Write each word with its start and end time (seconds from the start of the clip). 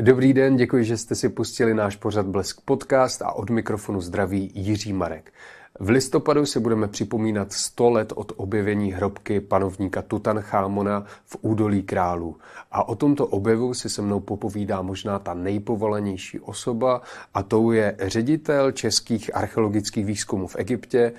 Dobrý 0.00 0.32
den, 0.32 0.56
děkuji, 0.56 0.84
že 0.84 0.96
jste 0.96 1.14
si 1.14 1.28
pustili 1.28 1.74
náš 1.74 1.96
pořad 1.96 2.26
Blesk 2.26 2.60
podcast 2.60 3.22
a 3.22 3.32
od 3.32 3.50
mikrofonu 3.50 4.00
zdraví 4.00 4.50
Jiří 4.54 4.92
Marek. 4.92 5.32
V 5.80 5.88
listopadu 5.90 6.46
si 6.46 6.60
budeme 6.60 6.88
připomínat 6.88 7.52
100 7.52 7.90
let 7.90 8.12
od 8.16 8.32
objevení 8.36 8.92
hrobky 8.92 9.40
panovníka 9.40 10.02
Tutanchámona 10.02 11.04
v 11.24 11.36
údolí 11.40 11.82
králů. 11.82 12.36
A 12.72 12.88
o 12.88 12.94
tomto 12.94 13.26
objevu 13.26 13.74
si 13.74 13.90
se 13.90 14.02
mnou 14.02 14.20
popovídá 14.20 14.82
možná 14.82 15.18
ta 15.18 15.34
nejpovolenější 15.34 16.40
osoba 16.40 17.02
a 17.34 17.42
tou 17.42 17.70
je 17.70 17.96
ředitel 18.00 18.72
českých 18.72 19.36
archeologických 19.36 20.06
výzkumů 20.06 20.46
v 20.46 20.56
Egyptě, 20.58 21.12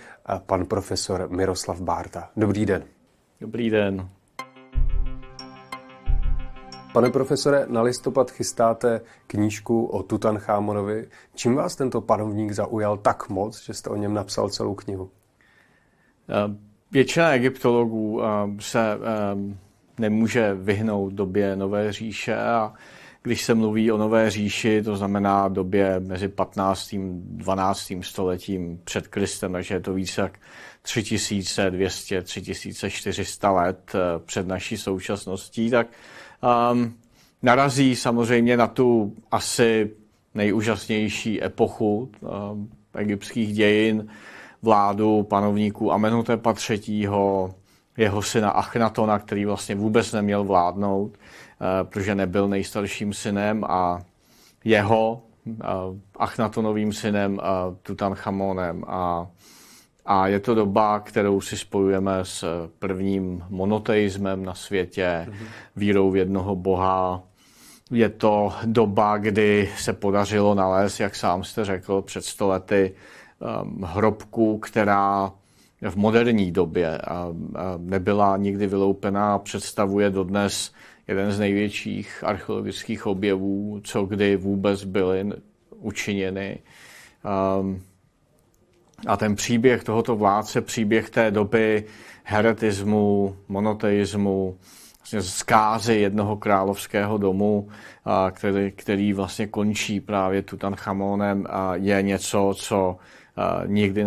pan 0.45 0.65
profesor 0.65 1.27
Miroslav 1.29 1.81
Bárta. 1.81 2.29
Dobrý 2.35 2.65
den. 2.65 2.83
Dobrý 3.41 3.69
den. 3.69 4.09
Pane 6.97 7.09
profesore, 7.09 7.65
na 7.69 7.81
listopad 7.81 8.31
chystáte 8.31 9.01
knížku 9.27 9.85
o 9.85 10.03
Tutanchámonovi. 10.03 11.07
Čím 11.35 11.55
vás 11.55 11.75
tento 11.75 12.01
panovník 12.01 12.51
zaujal 12.51 12.97
tak 12.97 13.29
moc, 13.29 13.63
že 13.65 13.73
jste 13.73 13.89
o 13.89 13.95
něm 13.95 14.13
napsal 14.13 14.49
celou 14.49 14.75
knihu? 14.75 15.11
Eh, 16.29 16.55
většina 16.91 17.31
egyptologů 17.31 18.21
eh, 18.23 18.27
se 18.59 18.93
eh, 18.93 18.97
nemůže 19.99 20.53
vyhnout 20.53 21.13
době 21.13 21.55
Nové 21.55 21.93
říše 21.93 22.37
a 22.37 22.73
když 23.21 23.45
se 23.45 23.55
mluví 23.55 23.91
o 23.91 23.97
Nové 23.97 24.29
říši, 24.29 24.81
to 24.83 24.95
znamená 24.95 25.47
době 25.47 25.99
mezi 25.99 26.27
15. 26.27 26.93
a 26.93 26.97
12. 27.21 27.93
stoletím 28.01 28.81
před 28.83 29.07
Kristem, 29.07 29.51
takže 29.51 29.75
je 29.75 29.79
to 29.79 29.93
více 29.93 30.21
jak 30.21 30.39
3200, 30.81 32.21
3400 32.21 33.51
let 33.51 33.95
před 34.25 34.47
naší 34.47 34.77
současností, 34.77 35.69
tak 35.69 35.87
um, 36.41 36.93
narazí 37.43 37.95
samozřejmě 37.95 38.57
na 38.57 38.67
tu 38.67 39.13
asi 39.31 39.91
nejúžasnější 40.33 41.43
epochu 41.43 42.11
um, 42.21 42.69
egyptských 42.95 43.53
dějin, 43.53 44.07
vládu 44.61 45.23
panovníků 45.23 45.91
Amenhotepa 45.91 46.53
III., 46.69 47.09
jeho 47.97 48.21
syna 48.21 48.49
Achnatona, 48.49 49.19
který 49.19 49.45
vlastně 49.45 49.75
vůbec 49.75 50.11
neměl 50.11 50.43
vládnout, 50.43 51.11
uh, 51.11 51.89
protože 51.89 52.15
nebyl 52.15 52.47
nejstarším 52.47 53.13
synem 53.13 53.63
a 53.63 54.01
jeho 54.63 55.21
uh, 55.45 55.55
Achnatonovým 56.15 56.93
synem 56.93 57.33
uh, 57.33 57.75
Tutanchamonem 57.83 58.83
a 58.87 59.27
a 60.07 60.27
je 60.27 60.39
to 60.39 60.55
doba, 60.55 60.99
kterou 60.99 61.41
si 61.41 61.57
spojujeme 61.57 62.19
s 62.23 62.69
prvním 62.79 63.43
monoteismem 63.49 64.45
na 64.45 64.53
světě, 64.53 65.27
mm-hmm. 65.29 65.47
vírou 65.75 66.11
v 66.11 66.15
jednoho 66.15 66.55
boha. 66.55 67.23
Je 67.91 68.09
to 68.09 68.53
doba, 68.65 69.17
kdy 69.17 69.69
se 69.77 69.93
podařilo 69.93 70.55
nalézt, 70.55 70.99
jak 70.99 71.15
sám 71.15 71.43
jste 71.43 71.65
řekl, 71.65 72.01
před 72.01 72.25
stolety 72.25 72.93
um, 73.61 73.83
hrobku, 73.83 74.57
která 74.57 75.31
v 75.89 75.95
moderní 75.95 76.51
době 76.51 77.01
nebyla 77.77 78.37
nikdy 78.37 78.67
vyloupená 78.67 79.33
a 79.35 79.39
představuje 79.39 80.09
dodnes 80.09 80.71
jeden 81.07 81.31
z 81.31 81.39
největších 81.39 82.23
archeologických 82.23 83.07
objevů, 83.07 83.81
co 83.83 84.05
kdy 84.05 84.35
vůbec 84.35 84.83
byly 84.83 85.29
učiněny. 85.75 86.59
Um, 87.59 87.81
a 89.07 89.17
ten 89.17 89.35
příběh 89.35 89.83
tohoto 89.83 90.15
vládce, 90.15 90.61
příběh 90.61 91.09
té 91.09 91.31
doby 91.31 91.83
heretismu, 92.23 93.35
monoteismu, 93.47 94.57
vlastně 94.97 95.21
zkázy 95.21 95.93
jednoho 95.93 96.37
královského 96.37 97.17
domu, 97.17 97.69
který, 98.31 98.71
který 98.71 99.13
vlastně 99.13 99.47
končí 99.47 99.99
právě 100.01 100.41
Tutanchamonem, 100.41 101.45
je 101.73 102.01
něco, 102.01 102.53
co 102.57 102.97
nikdy 103.65 104.03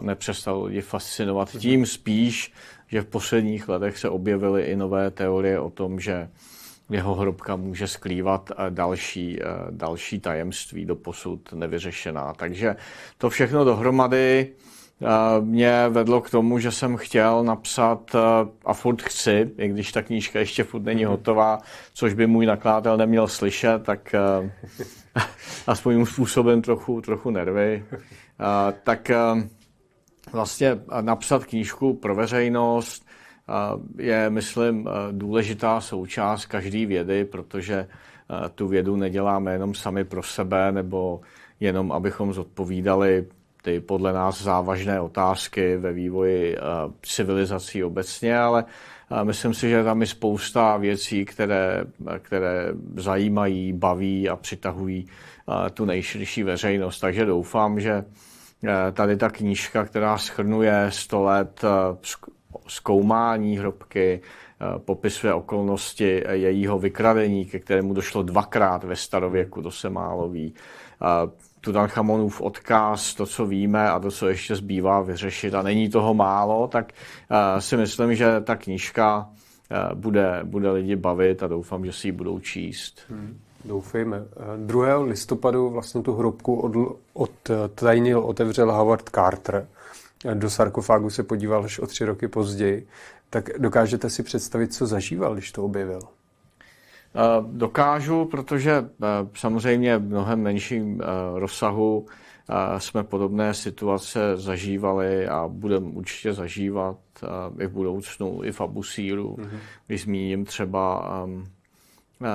nepřestalo, 0.00 0.64
lidi 0.64 0.80
fascinovat. 0.80 1.56
Tím 1.58 1.86
spíš, 1.86 2.52
že 2.86 3.02
v 3.02 3.06
posledních 3.06 3.68
letech 3.68 3.98
se 3.98 4.08
objevily 4.08 4.62
i 4.62 4.76
nové 4.76 5.10
teorie 5.10 5.60
o 5.60 5.70
tom, 5.70 6.00
že 6.00 6.28
jeho 6.92 7.14
hrobka 7.14 7.56
může 7.56 7.88
skrývat 7.88 8.50
eh, 8.50 8.70
další, 8.70 9.42
eh, 9.42 9.46
další 9.70 10.20
tajemství 10.20 10.84
do 10.84 10.96
posud 10.96 11.52
nevyřešená. 11.52 12.32
Takže 12.32 12.76
to 13.18 13.30
všechno 13.30 13.64
dohromady 13.64 14.48
eh, 15.02 15.06
mě 15.40 15.88
vedlo 15.88 16.20
k 16.20 16.30
tomu, 16.30 16.58
že 16.58 16.70
jsem 16.70 16.96
chtěl 16.96 17.44
napsat 17.44 18.16
a 18.64 18.72
furt 18.72 19.02
chci, 19.02 19.50
i 19.58 19.68
když 19.68 19.92
ta 19.92 20.02
knížka 20.02 20.38
ještě 20.38 20.64
furt 20.64 20.82
není 20.82 21.02
mhm. 21.02 21.10
hotová, 21.10 21.58
což 21.94 22.14
by 22.14 22.26
můj 22.26 22.46
nakladatel 22.46 22.96
neměl 22.96 23.28
slyšet, 23.28 23.82
tak 23.82 24.14
aspoň 25.66 26.04
způsobem 26.04 26.62
trochu, 26.62 27.00
trochu 27.00 27.30
nervy, 27.30 27.84
tak 28.82 29.10
vlastně 30.32 30.78
napsat 31.00 31.44
knížku 31.44 31.94
pro 31.94 32.14
veřejnost, 32.14 33.06
je, 33.98 34.30
myslím, 34.30 34.88
důležitá 35.10 35.80
součást 35.80 36.46
každé 36.46 36.86
vědy, 36.86 37.24
protože 37.24 37.88
tu 38.54 38.68
vědu 38.68 38.96
neděláme 38.96 39.52
jenom 39.52 39.74
sami 39.74 40.04
pro 40.04 40.22
sebe 40.22 40.72
nebo 40.72 41.20
jenom, 41.60 41.92
abychom 41.92 42.32
zodpovídali 42.32 43.26
ty 43.62 43.80
podle 43.80 44.12
nás 44.12 44.42
závažné 44.42 45.00
otázky 45.00 45.76
ve 45.76 45.92
vývoji 45.92 46.56
civilizací 47.02 47.84
obecně, 47.84 48.38
ale 48.38 48.64
myslím 49.22 49.54
si, 49.54 49.70
že 49.70 49.84
tam 49.84 50.00
je 50.00 50.06
spousta 50.06 50.76
věcí, 50.76 51.24
které, 51.24 51.84
které 52.18 52.68
zajímají, 52.96 53.72
baví 53.72 54.28
a 54.28 54.36
přitahují 54.36 55.06
tu 55.74 55.84
nejširší 55.84 56.42
veřejnost. 56.42 57.00
Takže 57.00 57.24
doufám, 57.24 57.80
že 57.80 58.04
tady 58.92 59.16
ta 59.16 59.30
knížka, 59.30 59.84
která 59.84 60.18
schrnuje 60.18 60.86
100 60.88 61.22
let 61.22 61.64
zkoumání 62.66 63.58
hrobky, 63.58 64.20
eh, 64.20 64.78
popisuje 64.78 65.34
okolnosti 65.34 66.24
jejího 66.30 66.78
vykradení, 66.78 67.44
ke 67.44 67.58
kterému 67.58 67.94
došlo 67.94 68.22
dvakrát 68.22 68.84
ve 68.84 68.96
starověku, 68.96 69.62
to 69.62 69.70
se 69.70 69.90
málo 69.90 70.28
ví. 70.28 70.54
Tutanchamonův 71.64 72.40
odkaz, 72.40 73.14
to, 73.14 73.26
co 73.26 73.46
víme 73.46 73.90
a 73.90 73.98
to, 73.98 74.10
co 74.10 74.28
ještě 74.28 74.56
zbývá 74.56 75.00
vyřešit 75.00 75.54
a 75.54 75.62
není 75.62 75.88
toho 75.88 76.14
málo, 76.14 76.68
tak 76.68 76.92
eh, 77.30 77.60
si 77.60 77.76
myslím, 77.76 78.14
že 78.14 78.40
ta 78.40 78.56
knížka 78.56 79.30
eh, 79.70 79.94
bude, 79.94 80.40
bude 80.44 80.70
lidi 80.70 80.96
bavit 80.96 81.42
a 81.42 81.46
doufám, 81.46 81.84
že 81.86 81.92
si 81.92 82.08
ji 82.08 82.12
budou 82.12 82.38
číst. 82.38 83.00
Hmm. 83.08 83.38
Doufejme. 83.64 84.24
2. 84.56 84.98
listopadu 84.98 85.70
vlastně 85.70 86.02
tu 86.02 86.14
hrobku 86.14 86.54
od, 86.60 86.72
od 87.14 87.30
tajnil 87.74 88.18
otevřel 88.18 88.72
Howard 88.72 89.08
Carter 89.08 89.66
do 90.34 90.50
sarkofágu 90.50 91.10
se 91.10 91.22
podíval 91.22 91.64
až 91.64 91.78
o 91.78 91.86
tři 91.86 92.04
roky 92.04 92.28
později, 92.28 92.86
tak 93.30 93.50
dokážete 93.58 94.10
si 94.10 94.22
představit, 94.22 94.74
co 94.74 94.86
zažíval, 94.86 95.34
když 95.34 95.52
to 95.52 95.64
objevil? 95.64 96.00
Eh, 97.14 97.44
dokážu, 97.46 98.24
protože 98.24 98.72
eh, 98.72 99.06
samozřejmě 99.34 99.98
v 99.98 100.02
mnohem 100.02 100.42
menším 100.42 101.00
eh, 101.00 101.06
rozsahu 101.40 102.06
jsme 102.78 103.04
podobné 103.04 103.54
situace 103.54 104.36
zažívali 104.36 105.28
a 105.28 105.48
budeme 105.48 105.86
určitě 105.86 106.32
zažívat 106.32 106.96
i 107.58 107.66
v 107.66 107.70
budoucnu, 107.70 108.44
i 108.44 108.52
v 108.52 108.60
Abusíru, 108.60 109.36
mm-hmm. 109.36 109.58
když 109.86 110.02
zmíním 110.02 110.44
třeba 110.44 111.10
ehm, 111.24 111.44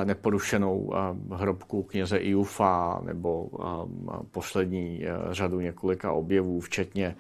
neporušenou 0.03 0.93
hrobku 1.31 1.83
kněze 1.83 2.17
Iufa 2.17 3.01
nebo 3.05 3.49
ehm, 3.59 4.07
poslední 4.31 5.05
řadu 5.31 5.59
několika 5.59 6.11
objevů, 6.11 6.59
včetně 6.59 7.15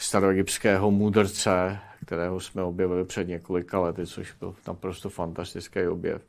staroegyptského 0.00 0.90
mudrce, 0.90 1.78
kterého 2.06 2.40
jsme 2.40 2.62
objevili 2.62 3.04
před 3.04 3.28
několika 3.28 3.80
lety, 3.80 4.06
což 4.06 4.32
byl 4.32 4.54
naprosto 4.68 5.10
fantastický 5.10 5.86
objev. 5.86 6.22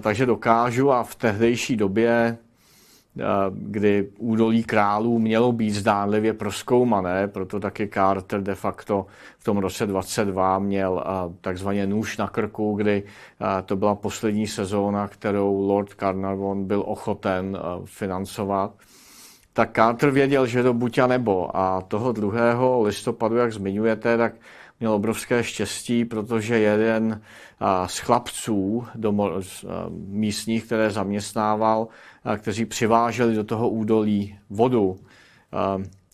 Takže 0.00 0.26
dokážu 0.26 0.92
a 0.92 1.02
v 1.02 1.14
tehdejší 1.14 1.76
době, 1.76 2.38
kdy 3.50 4.08
údolí 4.18 4.64
králů 4.64 5.18
mělo 5.18 5.52
být 5.52 5.70
zdánlivě 5.70 6.32
proskoumané, 6.32 7.28
proto 7.28 7.60
taky 7.60 7.88
Carter 7.88 8.42
de 8.42 8.54
facto 8.54 9.06
v 9.38 9.44
tom 9.44 9.58
roce 9.58 9.86
22 9.86 10.58
měl 10.58 11.04
takzvaně 11.40 11.86
nůž 11.86 12.16
na 12.16 12.28
krku, 12.28 12.74
kdy 12.74 13.02
to 13.64 13.76
byla 13.76 13.94
poslední 13.94 14.46
sezóna, 14.46 15.08
kterou 15.08 15.60
Lord 15.68 15.94
Carnarvon 15.94 16.64
byl 16.64 16.82
ochoten 16.86 17.58
financovat 17.84 18.72
tak 19.58 19.74
Carter 19.74 20.10
věděl, 20.10 20.46
že 20.46 20.62
to 20.62 20.74
buď 20.74 20.98
a 20.98 21.06
nebo. 21.06 21.56
A 21.56 21.80
toho 21.80 22.12
2. 22.12 22.82
listopadu, 22.82 23.36
jak 23.36 23.52
zmiňujete, 23.52 24.16
tak 24.16 24.32
měl 24.80 24.92
obrovské 24.92 25.44
štěstí, 25.44 26.04
protože 26.04 26.58
jeden 26.58 27.22
z 27.86 27.98
chlapců 27.98 28.86
domo, 28.94 29.42
z 29.42 29.64
místních, 30.08 30.64
které 30.64 30.90
zaměstnával, 30.90 31.88
kteří 32.36 32.64
přiváželi 32.64 33.34
do 33.34 33.44
toho 33.44 33.68
údolí 33.68 34.38
vodu, 34.50 34.96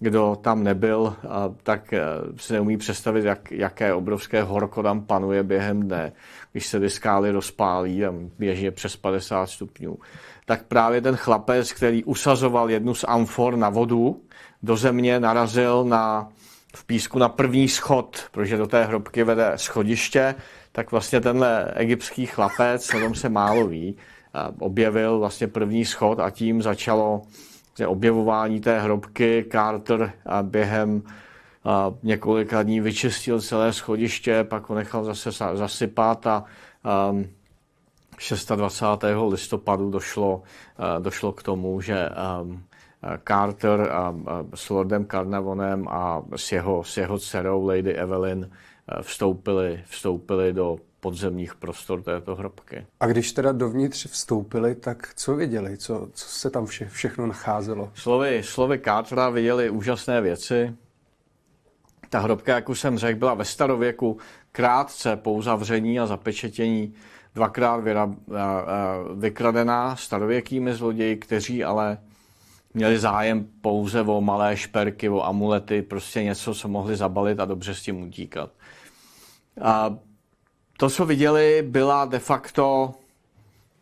kdo 0.00 0.36
tam 0.40 0.62
nebyl, 0.62 1.16
tak 1.62 1.94
si 2.36 2.52
neumí 2.52 2.76
představit, 2.76 3.24
jak, 3.24 3.52
jaké 3.52 3.94
obrovské 3.94 4.42
horko 4.42 4.82
tam 4.82 5.02
panuje 5.02 5.42
během 5.42 5.82
dne, 5.82 6.12
když 6.52 6.66
se 6.66 6.80
ty 6.80 6.90
skály 6.90 7.30
rozpálí, 7.30 8.00
tam 8.00 8.30
běžně 8.38 8.70
přes 8.70 8.96
50 8.96 9.46
stupňů. 9.46 9.98
Tak 10.46 10.64
právě 10.64 11.00
ten 11.00 11.16
chlapec, 11.16 11.72
který 11.72 12.04
usazoval 12.04 12.70
jednu 12.70 12.94
z 12.94 13.04
amfor 13.08 13.56
na 13.56 13.68
vodu, 13.68 14.22
do 14.62 14.76
země 14.76 15.20
narazil 15.20 15.84
na, 15.84 16.28
v 16.76 16.86
písku 16.86 17.18
na 17.18 17.28
první 17.28 17.68
schod, 17.68 18.20
protože 18.30 18.56
do 18.56 18.66
té 18.66 18.84
hrobky 18.84 19.24
vede 19.24 19.52
schodiště, 19.56 20.34
tak 20.72 20.90
vlastně 20.90 21.20
tenhle 21.20 21.72
egyptský 21.74 22.26
chlapec, 22.26 22.94
o 22.94 23.00
tom 23.00 23.14
se 23.14 23.28
málo 23.28 23.66
ví, 23.66 23.96
objevil 24.58 25.18
vlastně 25.18 25.48
první 25.48 25.84
schod 25.84 26.20
a 26.20 26.30
tím 26.30 26.62
začalo 26.62 27.22
objevování 27.86 28.60
té 28.60 28.80
hrobky. 28.80 29.46
Carter 29.52 30.12
během 30.42 31.02
několika 32.02 32.62
dní 32.62 32.80
vyčistil 32.80 33.40
celé 33.40 33.72
schodiště, 33.72 34.44
pak 34.44 34.68
ho 34.68 34.74
nechal 34.74 35.04
zase 35.04 35.30
zasypat 35.54 36.26
a 36.26 36.44
26. 38.56 39.04
listopadu 39.28 39.90
došlo, 39.90 40.42
došlo 40.98 41.32
k 41.32 41.42
tomu, 41.42 41.80
že 41.80 42.08
Carter 43.28 43.80
a, 43.92 44.14
s 44.54 44.70
Lordem 44.70 45.06
Carnavonem 45.06 45.88
a 45.88 46.22
s 46.36 46.52
jeho, 46.52 46.84
s 46.84 46.96
jeho 46.96 47.18
dcerou 47.18 47.66
Lady 47.66 47.94
Evelyn 47.94 48.50
vstoupili, 49.02 49.82
vstoupili 49.86 50.52
do 50.52 50.76
podzemních 51.04 51.54
prostor 51.54 52.02
této 52.02 52.34
hrobky. 52.34 52.86
A 53.00 53.06
když 53.06 53.32
teda 53.32 53.52
dovnitř 53.52 54.06
vstoupili, 54.06 54.74
tak 54.74 55.14
co 55.14 55.36
viděli? 55.36 55.78
Co, 55.78 56.08
co 56.12 56.28
se 56.28 56.50
tam 56.50 56.66
vše, 56.66 56.88
všechno 56.88 57.26
nacházelo? 57.26 57.90
Slovy, 57.94 58.42
slovy 58.44 58.80
Cartera 58.84 59.30
viděli 59.30 59.70
úžasné 59.70 60.20
věci. 60.20 60.74
Ta 62.10 62.20
hrobka, 62.20 62.54
jak 62.54 62.68
už 62.68 62.80
jsem 62.80 62.98
řekl, 62.98 63.18
byla 63.18 63.34
ve 63.34 63.44
starověku 63.44 64.16
krátce 64.52 65.16
po 65.16 65.32
uzavření 65.32 66.00
a 66.00 66.06
zapečetění 66.06 66.94
dvakrát 67.34 67.76
vyra, 67.76 68.14
vykradená 69.14 69.96
starověkými 69.96 70.74
zloději, 70.74 71.16
kteří 71.16 71.64
ale 71.64 71.98
měli 72.74 72.98
zájem 72.98 73.48
pouze 73.60 74.02
o 74.02 74.20
malé 74.20 74.56
šperky, 74.56 75.08
o 75.08 75.24
amulety, 75.24 75.82
prostě 75.82 76.22
něco, 76.22 76.54
co 76.54 76.68
mohli 76.68 76.96
zabalit 76.96 77.40
a 77.40 77.44
dobře 77.44 77.74
s 77.74 77.82
tím 77.82 78.02
utíkat. 78.02 78.50
A 79.60 79.98
to, 80.76 80.90
co 80.90 81.06
viděli, 81.06 81.64
byla 81.66 82.04
de 82.04 82.18
facto 82.18 82.92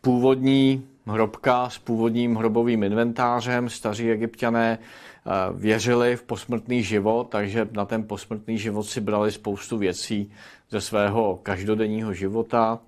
původní 0.01 0.83
hrobka 1.05 1.69
s 1.69 1.77
původním 1.77 2.35
hrobovým 2.35 2.83
inventářem. 2.83 3.69
Staří 3.69 4.11
egyptiané 4.11 4.79
eh, 4.79 5.31
věřili 5.53 6.15
v 6.15 6.23
posmrtný 6.23 6.83
život, 6.83 7.29
takže 7.29 7.67
na 7.71 7.85
ten 7.85 8.03
posmrtný 8.03 8.57
život 8.57 8.83
si 8.83 9.01
brali 9.01 9.31
spoustu 9.31 9.77
věcí 9.77 10.31
ze 10.69 10.81
svého 10.81 11.39
každodenního 11.43 12.13
života. 12.13 12.79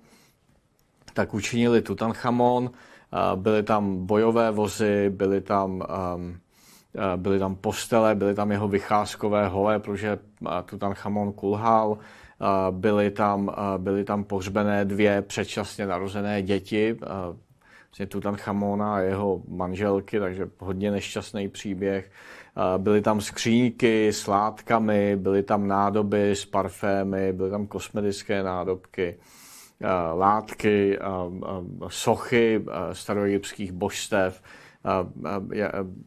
Tak 1.14 1.34
učinili 1.34 1.82
Tutanchamon, 1.82 2.70
eh, 2.70 3.36
byly 3.36 3.62
tam 3.62 4.06
bojové 4.06 4.50
vozy, 4.50 5.10
byly 5.10 5.40
tam, 5.40 5.82
ehm, 5.82 6.38
eh, 6.94 7.16
byly 7.16 7.38
tam 7.38 7.54
postele, 7.54 8.14
byly 8.14 8.34
tam 8.34 8.50
jeho 8.50 8.68
vycházkové 8.68 9.48
hole, 9.48 9.78
protože 9.78 10.18
Tutanchamon 10.64 11.32
kulhal, 11.32 11.98
byly 12.70 13.10
tam, 13.10 13.54
byly 13.76 14.04
tam 14.04 14.24
pohřbené 14.24 14.84
dvě 14.84 15.22
předčasně 15.22 15.86
narozené 15.86 16.42
děti, 16.42 16.98
vlastně 17.88 18.06
Tutanchamona 18.06 18.94
a 18.94 18.98
jeho 18.98 19.42
manželky, 19.48 20.20
takže 20.20 20.48
hodně 20.58 20.90
nešťastný 20.90 21.48
příběh. 21.48 22.10
Byly 22.78 23.02
tam 23.02 23.20
skříňky 23.20 24.08
s 24.08 24.26
látkami, 24.26 25.16
byly 25.16 25.42
tam 25.42 25.68
nádoby 25.68 26.30
s 26.30 26.44
parfémy, 26.44 27.32
byly 27.32 27.50
tam 27.50 27.66
kosmetické 27.66 28.42
nádobky, 28.42 29.16
látky, 30.14 30.98
sochy 31.88 32.64
staroegyptských 32.92 33.72
božstev. 33.72 34.42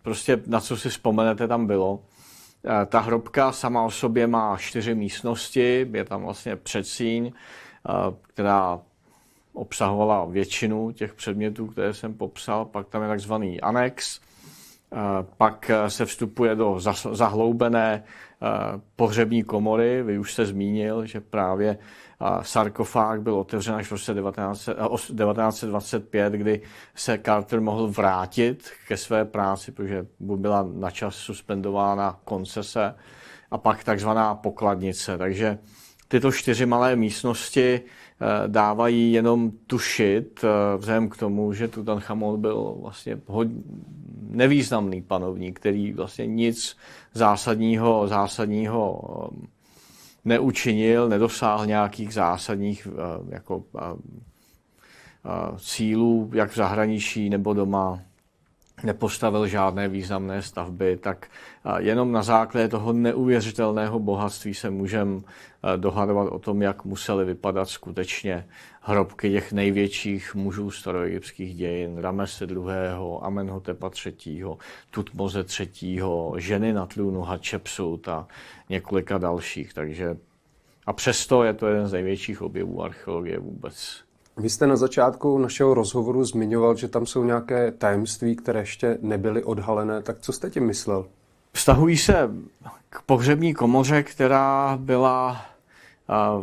Prostě 0.02 0.42
na 0.48 0.60
co 0.60 0.78
si 0.78 0.90
vzpomenete, 0.90 1.48
tam 1.48 1.68
bylo. 1.68 2.00
Eh, 2.66 2.86
ta 2.86 3.00
hrobka 3.00 3.52
sama 3.52 3.84
o 3.84 3.92
sobě 3.92 4.28
má 4.28 4.58
čtyři 4.58 4.96
místnosti, 4.96 5.88
je 5.94 6.06
tam 6.06 6.24
vlastně 6.24 6.56
předsíň, 6.56 7.32
eh, 7.32 7.92
která 8.22 8.80
obsahovala 9.54 10.26
většinu 10.26 10.92
těch 10.92 11.14
předmětů, 11.14 11.68
které 11.68 11.94
jsem 11.94 12.14
popsal, 12.14 12.66
pak 12.66 12.88
tam 12.88 13.02
je 13.02 13.08
takzvaný 13.08 13.62
anex, 13.62 14.20
pak 15.38 15.72
se 15.88 16.06
vstupuje 16.06 16.56
do 16.56 16.80
zahloubené 17.12 18.04
pohřební 18.96 19.44
komory. 19.44 20.04
Vy 20.04 20.20
už 20.20 20.34
jste 20.34 20.46
zmínil, 20.46 21.06
že 21.06 21.22
právě 21.22 21.78
sarkofág 22.42 23.22
byl 23.22 23.36
otevřen 23.36 23.76
až 23.76 23.88
v 23.88 23.92
roce 23.92 24.14
1925, 24.14 26.34
kdy 26.34 26.62
se 26.96 27.20
Carter 27.26 27.62
mohl 27.62 27.88
vrátit 27.88 28.70
ke 28.88 28.98
své 28.98 29.26
práci, 29.26 29.72
protože 29.72 30.06
byla 30.20 30.70
načas 30.74 31.16
suspendována 31.16 32.20
koncese 32.24 32.96
a 33.52 33.58
pak 33.58 33.84
takzvaná 33.84 34.36
pokladnice. 34.36 35.18
Takže 35.18 35.58
tyto 36.08 36.32
čtyři 36.32 36.66
malé 36.66 36.96
místnosti 36.96 37.82
eh, 37.82 37.84
dávají 38.48 39.12
jenom 39.12 39.52
tušit, 39.68 40.44
eh, 40.44 40.78
vzhledem 40.78 41.10
k 41.10 41.18
tomu, 41.18 41.54
že 41.54 41.68
Tutanchamon 41.68 42.42
byl 42.42 42.78
vlastně 42.82 43.20
hodně 43.28 43.64
nevýznamný 44.30 45.02
panovník, 45.02 45.60
který 45.60 45.94
vlastně 45.94 46.28
nic 46.28 46.78
zásadního, 47.14 48.08
zásadního 48.08 49.02
eh, 49.44 49.48
neučinil, 50.26 51.10
nedosáhl 51.10 51.66
nějakých 51.66 52.14
zásadních 52.14 52.88
eh, 52.92 53.36
jako, 53.36 53.64
eh, 53.78 53.82
eh, 55.26 55.58
cílů, 55.60 56.32
jak 56.34 56.52
v 56.52 56.56
zahraničí 56.56 57.30
nebo 57.30 57.54
doma, 57.54 58.00
nepostavil 58.84 59.48
žádné 59.48 59.88
významné 59.88 60.42
stavby, 60.42 60.98
tak 60.98 61.28
jenom 61.78 62.12
na 62.12 62.24
základě 62.24 62.68
toho 62.68 62.94
neuvěřitelného 62.94 64.00
bohatství 64.00 64.54
se 64.54 64.70
můžeme 64.70 65.22
dohadovat 65.78 66.28
o 66.28 66.40
tom, 66.40 66.62
jak 66.62 66.86
museli 66.86 67.26
vypadat 67.26 67.70
skutečně 67.70 68.48
hrobky 68.82 69.32
těch 69.32 69.54
největších 69.54 70.36
mužů 70.36 70.72
staroegyptských 70.72 71.56
dějin, 71.56 71.98
Ramese 71.98 72.46
II., 72.46 72.58
Amenhotepa 73.22 73.92
III., 74.06 74.44
Tutmoze 74.92 75.46
III., 75.60 76.02
ženy 76.38 76.74
na 76.74 76.86
tlunu 76.86 77.22
Hatshepsut 77.22 78.08
a 78.08 78.28
několika 78.70 79.18
dalších. 79.18 79.74
Takže 79.74 80.18
a 80.86 80.94
přesto 80.94 81.44
je 81.44 81.54
to 81.54 81.68
jeden 81.68 81.88
z 81.88 81.94
největších 81.94 82.42
objevů 82.42 82.84
archeologie 82.84 83.40
vůbec. 83.40 84.09
Vy 84.40 84.50
jste 84.50 84.68
na 84.68 84.76
začátku 84.76 85.38
našeho 85.38 85.74
rozhovoru 85.74 86.24
zmiňoval, 86.24 86.76
že 86.76 86.88
tam 86.88 87.06
jsou 87.06 87.24
nějaké 87.24 87.72
tajemství, 87.72 88.36
které 88.36 88.60
ještě 88.60 88.98
nebyly 89.02 89.44
odhalené. 89.44 90.02
Tak 90.02 90.20
co 90.20 90.34
jste 90.34 90.50
tím 90.50 90.66
myslel? 90.66 91.06
Vztahují 91.54 91.98
se 91.98 92.30
k 92.90 93.02
pohřební 93.02 93.54
komoře, 93.54 94.04
která 94.04 94.78
byla 94.82 95.42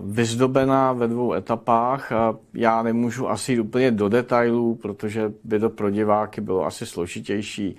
vyzdobena 0.05 0.93
ve 0.93 1.09
dvou 1.09 1.33
etapách. 1.33 2.12
Já 2.55 2.83
nemůžu 2.83 3.29
asi 3.29 3.53
jít 3.53 3.61
úplně 3.61 3.91
do 3.91 4.09
detailů, 4.09 4.75
protože 4.75 5.33
by 5.45 5.61
to 5.61 5.71
pro 5.71 5.91
diváky 5.91 6.41
bylo 6.41 6.67
asi 6.67 6.87
složitější 6.87 7.76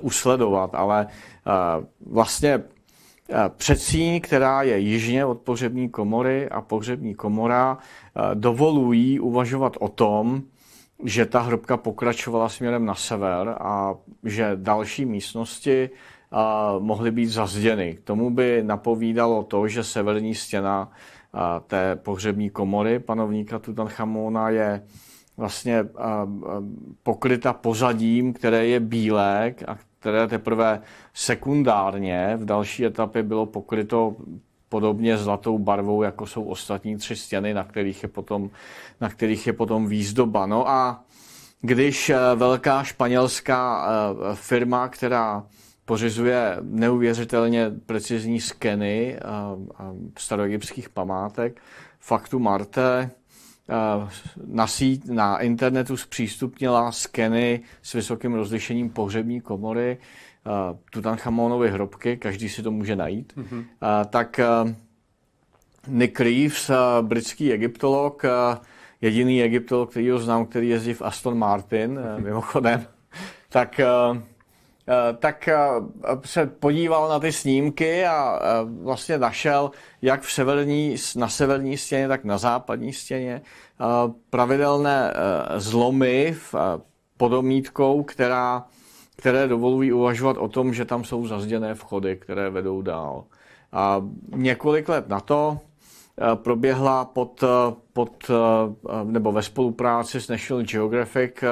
usledovat, 0.00 0.70
ale 0.74 1.06
vlastně 2.06 2.62
předsíň, 3.48 4.20
která 4.20 4.62
je 4.62 4.78
jižně 4.78 5.24
od 5.24 5.40
pohřební 5.40 5.88
komory 5.88 6.48
a 6.48 6.60
pohřební 6.60 7.14
komora 7.14 7.78
dovolují 8.34 9.20
uvažovat 9.20 9.76
o 9.80 9.88
tom, 9.88 10.42
že 11.04 11.26
ta 11.26 11.40
hrobka 11.40 11.76
pokračovala 11.76 12.48
směrem 12.48 12.84
na 12.84 12.94
sever 12.94 13.56
a 13.60 13.94
že 14.24 14.52
další 14.54 15.04
místnosti 15.04 15.90
mohly 16.78 17.10
být 17.10 17.26
zazděny. 17.26 17.94
K 17.94 18.00
tomu 18.00 18.30
by 18.30 18.62
napovídalo 18.62 19.42
to, 19.42 19.68
že 19.68 19.84
severní 19.84 20.34
stěna 20.34 20.92
té 21.66 21.96
pohřební 21.96 22.50
komory 22.50 22.98
panovníka 22.98 23.58
Tutanchamona 23.58 24.48
je 24.50 24.82
vlastně 25.36 25.84
pokryta 27.02 27.52
pozadím, 27.52 28.32
které 28.32 28.66
je 28.66 28.80
bílé 28.80 29.54
a 29.66 29.76
které 30.00 30.28
teprve 30.28 30.82
sekundárně 31.14 32.32
v 32.36 32.44
další 32.44 32.86
etapě 32.86 33.22
bylo 33.22 33.46
pokryto 33.46 34.16
podobně 34.68 35.16
zlatou 35.16 35.58
barvou, 35.58 36.02
jako 36.02 36.26
jsou 36.26 36.44
ostatní 36.44 36.96
tři 36.96 37.16
stěny, 37.16 37.54
na 37.54 37.64
kterých 37.64 38.02
je 38.02 38.08
potom, 38.08 38.50
na 39.00 39.08
kterých 39.08 39.46
je 39.46 39.52
potom 39.52 39.86
výzdoba. 39.86 40.46
No 40.46 40.68
a 40.68 41.04
když 41.60 42.12
velká 42.34 42.82
španělská 42.84 43.88
firma, 44.34 44.88
která 44.88 45.46
pořizuje 45.84 46.56
neuvěřitelně 46.62 47.70
precizní 47.86 48.40
skeny 48.40 49.18
staroegyptských 50.18 50.88
památek. 50.88 51.60
Faktu 51.98 52.38
Marte 52.38 53.10
na, 54.46 54.66
síť, 54.66 55.04
na 55.04 55.38
internetu 55.38 55.96
zpřístupnila 55.96 56.92
skeny 56.92 57.60
s 57.82 57.92
vysokým 57.92 58.34
rozlišením 58.34 58.90
pohřební 58.90 59.40
komory 59.40 59.98
Tutanchamonovy 60.90 61.70
hrobky, 61.70 62.16
každý 62.16 62.48
si 62.48 62.62
to 62.62 62.70
může 62.70 62.96
najít, 62.96 63.32
mm-hmm. 63.36 63.64
tak 64.10 64.40
Nick 65.88 66.20
Reeves, 66.20 66.70
britský 67.02 67.52
egyptolog, 67.52 68.22
jediný 69.00 69.42
egyptolog, 69.42 69.90
který 69.90 70.10
ho 70.10 70.18
znám, 70.18 70.46
který 70.46 70.68
jezdí 70.68 70.94
v 70.94 71.02
Aston 71.02 71.38
Martin, 71.38 72.00
mimochodem, 72.18 72.86
tak 73.48 73.80
Eh, 73.80 74.22
tak 75.18 75.48
eh, 75.48 75.56
se 76.24 76.46
podíval 76.46 77.08
na 77.08 77.18
ty 77.18 77.32
snímky 77.32 78.06
a 78.06 78.38
eh, 78.42 78.46
vlastně 78.82 79.18
našel, 79.18 79.70
jak 80.02 80.22
v 80.22 80.32
severní, 80.32 80.96
na 81.16 81.28
severní 81.28 81.76
stěně, 81.76 82.08
tak 82.08 82.24
na 82.24 82.38
západní 82.38 82.92
stěně 82.92 83.42
pravidelné 84.30 85.12
zlomy 85.56 86.34
v 86.52 86.54
podomítkou, 87.16 88.02
která, 88.02 88.64
které 89.16 89.48
dovolují 89.48 89.92
uvažovat 89.92 90.36
o 90.36 90.48
tom, 90.48 90.74
že 90.74 90.84
tam 90.84 91.04
jsou 91.04 91.26
zazděné 91.26 91.74
vchody, 91.74 92.16
které 92.16 92.50
vedou 92.50 92.82
dál. 92.82 93.24
A 93.72 94.04
několik 94.36 94.88
let 94.88 95.08
na 95.08 95.20
to 95.20 95.58
proběhla 96.34 97.04
pod, 97.04 97.44
pod, 97.92 98.30
nebo 99.04 99.32
ve 99.32 99.42
spolupráci 99.42 100.20
s 100.20 100.28
National 100.28 100.64
Geographic 100.64 101.44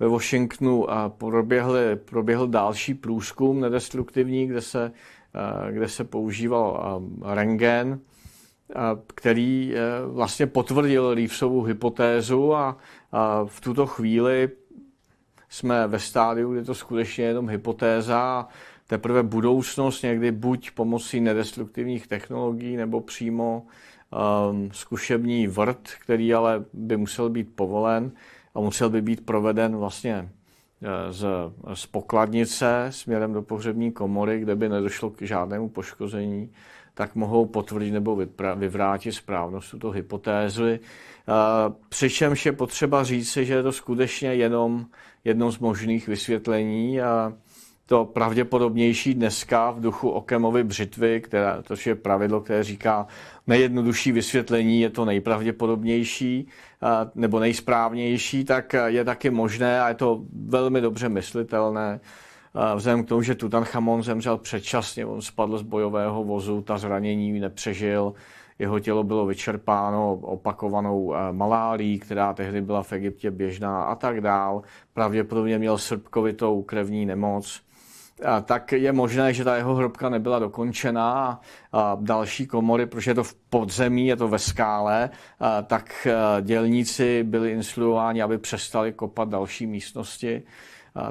ve 0.00 0.08
Washingtonu 0.08 0.86
proběhl, 1.08 1.76
proběhl 1.96 2.46
další 2.48 2.94
průzkum 2.94 3.60
nedestruktivní, 3.60 4.46
kde 4.46 4.60
se, 4.60 4.92
kde 5.70 5.88
se 5.88 6.04
používal 6.04 7.02
rengen, 7.24 8.00
který 9.14 9.74
e, 9.74 9.80
vlastně 10.06 10.46
potvrdil 10.46 11.14
Reevesovu 11.14 11.62
hypotézu 11.62 12.54
a, 12.54 12.78
a 13.12 13.44
v 13.44 13.60
tuto 13.60 13.86
chvíli 13.86 14.48
jsme 15.48 15.86
ve 15.86 15.98
stádiu, 15.98 16.52
kdy 16.52 16.64
to 16.64 16.74
skutečně 16.74 17.24
je 17.24 17.28
jenom 17.28 17.48
hypotéza 17.48 18.20
a 18.20 18.48
teprve 18.86 19.22
budoucnost 19.22 20.02
někdy 20.02 20.32
buď 20.32 20.70
pomocí 20.70 21.20
nedestruktivních 21.20 22.06
technologií 22.06 22.76
nebo 22.76 23.00
přímo 23.00 23.66
um, 24.50 24.70
zkušební 24.72 25.46
vrt, 25.46 25.90
který 26.00 26.34
ale 26.34 26.64
by 26.72 26.96
musel 26.96 27.30
být 27.30 27.48
povolen, 27.54 28.12
a 28.54 28.60
musel 28.60 28.90
by 28.90 29.02
být 29.02 29.26
proveden 29.26 29.76
vlastně 29.76 30.14
e, 30.82 31.12
z, 31.12 31.26
z 31.74 31.86
pokladnice 31.86 32.86
směrem 32.90 33.32
do 33.32 33.42
pohřební 33.42 33.92
komory, 33.92 34.40
kde 34.40 34.56
by 34.56 34.68
nedošlo 34.68 35.10
k 35.10 35.22
žádnému 35.22 35.68
poškození, 35.68 36.52
tak 36.94 37.14
mohou 37.14 37.46
potvrdit 37.46 37.90
nebo 37.90 38.18
vyvrátit 38.56 39.12
správnost 39.12 39.70
tuto 39.70 39.90
hypotézu. 39.90 40.64
E, 40.64 40.80
přičemž 41.88 42.46
je 42.46 42.52
potřeba 42.52 43.04
říci, 43.04 43.44
že 43.44 43.54
je 43.54 43.62
to 43.62 43.72
skutečně 43.72 44.34
jenom 44.34 44.86
jedno 45.24 45.52
z 45.52 45.58
možných 45.58 46.08
vysvětlení 46.08 47.00
a 47.00 47.32
to 47.92 48.04
pravděpodobnější 48.04 49.14
dneska 49.14 49.70
v 49.70 49.80
duchu 49.80 50.08
Okemovy 50.08 50.64
břitvy, 50.64 51.20
která, 51.20 51.62
to 51.62 51.74
je 51.86 51.94
pravidlo, 51.94 52.40
které 52.40 52.64
říká 52.64 53.06
nejjednodušší 53.46 54.12
vysvětlení 54.12 54.80
je 54.80 54.90
to 54.90 55.04
nejpravděpodobnější 55.04 56.48
nebo 57.14 57.40
nejsprávnější, 57.40 58.44
tak 58.44 58.74
je 58.86 59.04
taky 59.04 59.30
možné 59.30 59.80
a 59.80 59.88
je 59.88 59.94
to 59.94 60.22
velmi 60.46 60.80
dobře 60.80 61.08
myslitelné, 61.08 62.00
vzhledem 62.74 63.04
k 63.04 63.08
tomu, 63.08 63.22
že 63.22 63.34
Tutanchamon 63.34 64.02
zemřel 64.02 64.38
předčasně, 64.38 65.06
on 65.06 65.22
spadl 65.22 65.58
z 65.58 65.62
bojového 65.62 66.24
vozu, 66.24 66.62
ta 66.62 66.78
zranění 66.78 67.40
nepřežil, 67.40 68.12
jeho 68.58 68.80
tělo 68.80 69.04
bylo 69.04 69.26
vyčerpáno 69.26 70.14
opakovanou 70.14 71.14
malárií, 71.32 71.98
která 71.98 72.32
tehdy 72.32 72.60
byla 72.60 72.82
v 72.82 72.92
Egyptě 72.92 73.30
běžná 73.30 73.82
a 73.82 73.94
tak 73.94 74.20
dál. 74.20 74.62
Pravděpodobně 74.94 75.58
měl 75.58 75.78
srpkovitou 75.78 76.62
krevní 76.62 77.06
nemoc 77.06 77.60
tak 78.44 78.72
je 78.72 78.92
možné, 78.92 79.34
že 79.34 79.44
ta 79.44 79.56
jeho 79.56 79.74
hrobka 79.74 80.08
nebyla 80.08 80.38
dokončená 80.38 81.40
a 81.72 81.96
další 82.00 82.46
komory, 82.46 82.86
protože 82.86 83.10
je 83.10 83.14
to 83.14 83.24
v 83.24 83.34
podzemí, 83.34 84.06
je 84.06 84.16
to 84.16 84.28
ve 84.28 84.38
skále, 84.38 85.10
tak 85.66 86.06
dělníci 86.40 87.22
byli 87.22 87.50
instruováni, 87.50 88.22
aby 88.22 88.38
přestali 88.38 88.92
kopat 88.92 89.28
další 89.28 89.66
místnosti, 89.66 90.42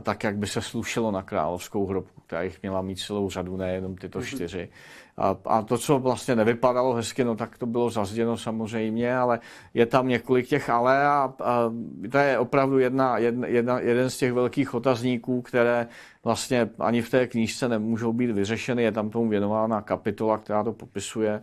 tak 0.01 0.23
jak 0.23 0.37
by 0.37 0.47
se 0.47 0.61
slušelo 0.61 1.11
na 1.11 1.21
královskou 1.21 1.85
hrobku, 1.85 2.21
která 2.21 2.41
jich 2.41 2.61
měla 2.61 2.81
mít 2.81 2.99
celou 2.99 3.29
řadu, 3.29 3.57
nejenom 3.57 3.95
tyto 3.95 4.19
mhm. 4.19 4.27
čtyři. 4.27 4.69
A, 5.17 5.37
a 5.45 5.61
to, 5.61 5.77
co 5.77 5.99
vlastně 5.99 6.35
nevypadalo 6.35 6.93
hezky, 6.93 7.23
no 7.23 7.35
tak 7.35 7.57
to 7.57 7.65
bylo 7.65 7.89
zazděno 7.89 8.37
samozřejmě, 8.37 9.17
ale 9.17 9.39
je 9.73 9.85
tam 9.85 10.07
několik 10.07 10.47
těch 10.47 10.69
ale 10.69 11.07
a, 11.07 11.33
a 11.43 11.71
to 12.11 12.17
je 12.17 12.39
opravdu 12.39 12.79
jedna, 12.79 13.17
jedna, 13.17 13.47
jedna, 13.47 13.79
jeden 13.79 14.09
z 14.09 14.17
těch 14.17 14.33
velkých 14.33 14.73
otazníků, 14.73 15.41
které 15.41 15.87
vlastně 16.23 16.69
ani 16.79 17.01
v 17.01 17.09
té 17.09 17.27
knížce 17.27 17.69
nemůžou 17.69 18.13
být 18.13 18.31
vyřešeny. 18.31 18.83
Je 18.83 18.91
tam 18.91 19.09
tomu 19.09 19.29
věnována 19.29 19.81
kapitola, 19.81 20.37
která 20.37 20.63
to 20.63 20.73
popisuje. 20.73 21.41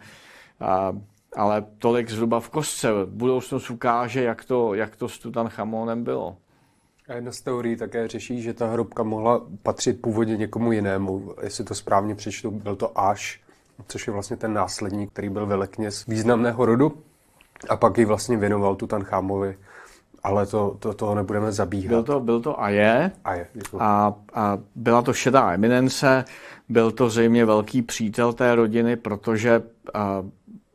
A, 0.61 0.97
ale 1.37 1.65
tolik 1.79 2.11
zhruba 2.11 2.41
v 2.41 2.51
kostce. 2.51 2.89
Budoucnost 3.07 3.71
ukáže, 3.71 4.23
jak 4.23 4.45
to, 4.45 4.75
jak 4.75 4.97
to 4.97 5.09
s 5.09 5.19
Tutanchamonem 5.19 6.05
bylo. 6.05 6.37
A 7.09 7.15
jedna 7.15 7.33
z 7.33 7.41
teorií 7.41 7.77
také 7.77 8.09
řeší, 8.09 8.43
že 8.43 8.55
ta 8.55 8.67
hrobka 8.67 9.03
mohla 9.03 9.47
patřit 9.63 10.01
původně 10.01 10.37
někomu 10.37 10.73
jinému. 10.73 11.35
Jestli 11.43 11.65
to 11.65 11.75
správně 11.75 12.15
přečtu, 12.15 12.51
byl 12.51 12.77
to 12.77 12.99
Až, 12.99 13.41
což 13.87 14.07
je 14.07 14.13
vlastně 14.13 14.37
ten 14.37 14.53
následník, 14.53 15.13
který 15.13 15.29
byl 15.29 15.47
velekněz 15.47 16.07
významného 16.07 16.67
rodu 16.67 16.93
a 17.69 17.77
pak 17.77 17.99
ji 17.99 18.05
vlastně 18.05 18.37
věnoval 18.37 18.77
Tutanchamovi. 18.77 19.57
Ale 20.23 20.47
to, 20.47 20.77
to, 20.79 20.95
toho 20.95 21.15
nebudeme 21.15 21.53
zabíhat. 21.53 21.89
Byl 21.89 22.03
to, 22.03 22.21
byl 22.21 22.41
to 22.41 22.63
Aje. 22.63 23.11
Aje 23.25 23.47
a, 23.79 24.15
a 24.35 24.59
byla 24.75 25.03
to 25.03 25.13
šedá 25.13 25.53
eminence, 25.53 26.25
byl 26.69 26.91
to 26.91 27.11
zřejmě 27.11 27.45
velký 27.45 27.83
přítel 27.83 28.33
té 28.33 28.55
rodiny, 28.55 28.97
protože 28.97 29.63
a, 29.95 30.23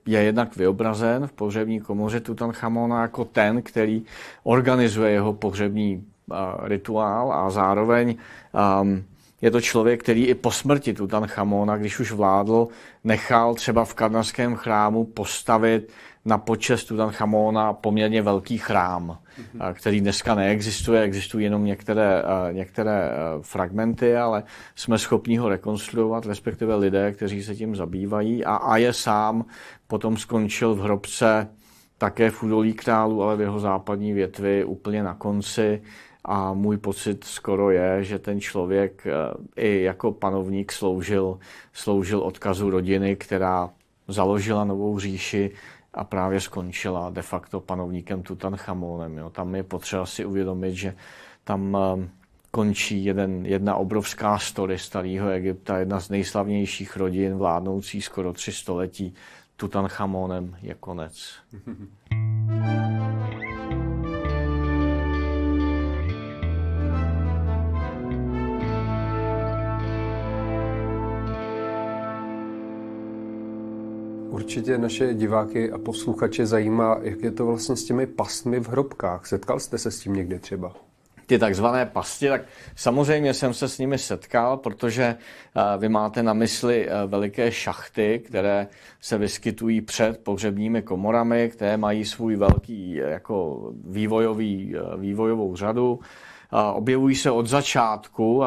je 0.05 0.23
jednak 0.23 0.55
vyobrazen 0.55 1.27
v 1.27 1.31
pohřební 1.31 1.79
komoře 1.79 2.19
Tutanchamona 2.19 3.01
jako 3.01 3.25
ten, 3.25 3.61
který 3.61 4.03
organizuje 4.43 5.11
jeho 5.11 5.33
pohřební 5.33 6.05
a, 6.31 6.57
rituál 6.61 7.33
a 7.33 7.49
zároveň 7.49 8.15
um, 8.81 9.03
je 9.43 9.51
to 9.51 9.61
člověk, 9.61 10.03
který 10.03 10.25
i 10.25 10.35
po 10.35 10.51
smrti 10.51 10.93
Tutanchamona, 10.93 11.77
když 11.77 11.99
už 11.99 12.11
vládl, 12.11 12.67
nechal 13.03 13.55
třeba 13.55 13.85
v 13.85 13.93
karnarském 13.93 14.55
chrámu 14.55 15.05
postavit 15.05 15.91
na 16.25 16.37
počest 16.37 16.85
Tutanchamona 16.85 17.73
poměrně 17.73 18.21
velký 18.21 18.57
chrám, 18.57 19.07
mm-hmm. 19.07 19.73
který 19.73 20.01
dneska 20.01 20.35
neexistuje, 20.35 21.01
existují 21.01 21.43
jenom 21.43 21.65
některé, 21.65 22.23
některé 22.51 23.09
fragmenty, 23.41 24.17
ale 24.17 24.43
jsme 24.75 24.97
schopni 24.97 25.37
ho 25.37 25.49
rekonstruovat, 25.49 26.25
respektive 26.25 26.75
lidé, 26.75 27.11
kteří 27.11 27.43
se 27.43 27.55
tím 27.55 27.75
zabývají. 27.75 28.45
A, 28.45 28.55
a 28.55 28.77
je 28.77 28.93
sám 28.93 29.45
potom 29.87 30.17
skončil 30.17 30.75
v 30.75 30.79
hrobce 30.79 31.47
také 31.97 32.31
v 32.31 32.43
údolí 32.43 32.73
králu, 32.73 33.23
ale 33.23 33.35
v 33.35 33.41
jeho 33.41 33.59
západní 33.59 34.13
větvi 34.13 34.63
úplně 34.63 35.03
na 35.03 35.13
konci. 35.13 35.81
A 36.25 36.53
můj 36.53 36.77
pocit 36.77 37.23
skoro 37.23 37.71
je, 37.71 38.03
že 38.03 38.19
ten 38.19 38.41
člověk 38.41 39.07
i 39.55 39.81
jako 39.81 40.11
panovník 40.11 40.71
sloužil, 40.71 41.39
sloužil 41.73 42.19
odkazu 42.19 42.69
rodiny, 42.69 43.15
která 43.15 43.69
založila 44.07 44.63
novou 44.63 44.99
říši, 44.99 45.51
a 45.93 46.03
právě 46.03 46.41
skončila 46.41 47.09
de 47.09 47.21
facto 47.21 47.59
panovníkem 47.59 48.23
Tutanchamonem. 48.23 49.17
Jo. 49.17 49.29
Tam 49.29 49.55
je 49.55 49.63
potřeba 49.63 50.05
si 50.05 50.25
uvědomit, 50.25 50.75
že 50.75 50.95
tam 51.43 51.77
eh, 51.77 52.09
končí 52.51 53.05
jeden, 53.05 53.45
jedna 53.45 53.75
obrovská 53.75 54.39
story 54.39 54.79
starého 54.79 55.29
Egypta, 55.29 55.77
jedna 55.77 55.99
z 55.99 56.09
nejslavnějších 56.09 56.97
rodin 56.97 57.35
vládnoucí 57.35 58.01
skoro 58.01 58.33
tři 58.33 58.51
století. 58.51 59.13
Tutanchamonem 59.55 60.57
je 60.61 60.73
konec. 60.73 61.33
Určitě 74.43 74.77
naše 74.77 75.13
diváky 75.13 75.71
a 75.71 75.77
posluchače 75.77 76.45
zajímá, 76.45 76.97
jak 77.01 77.21
je 77.21 77.31
to 77.31 77.45
vlastně 77.45 77.75
s 77.75 77.83
těmi 77.83 78.07
pastmi 78.07 78.59
v 78.59 78.69
hrobkách. 78.69 79.25
Setkal 79.25 79.59
jste 79.59 79.77
se 79.77 79.91
s 79.91 79.99
tím 79.99 80.13
někdy 80.13 80.39
třeba? 80.39 80.71
Ty 81.25 81.39
takzvané 81.39 81.85
pasti, 81.85 82.29
tak 82.29 82.41
samozřejmě 82.75 83.33
jsem 83.33 83.53
se 83.53 83.69
s 83.69 83.77
nimi 83.77 83.97
setkal, 83.97 84.57
protože 84.57 85.03
eh, 85.03 85.77
vy 85.77 85.89
máte 85.89 86.23
na 86.23 86.33
mysli 86.33 86.87
eh, 86.89 87.07
veliké 87.07 87.51
šachty, 87.51 88.23
které 88.25 88.67
se 89.01 89.17
vyskytují 89.17 89.81
před 89.81 90.23
pohřebními 90.23 90.81
komorami, 90.81 91.49
které 91.49 91.77
mají 91.77 92.05
svůj 92.05 92.35
velký 92.35 93.01
eh, 93.01 93.09
jako 93.09 93.69
vývojový, 93.83 94.75
vývojovou 94.97 95.55
řadu. 95.55 95.99
Objevují 96.73 97.15
se 97.15 97.31
od 97.31 97.47
začátku 97.47 98.43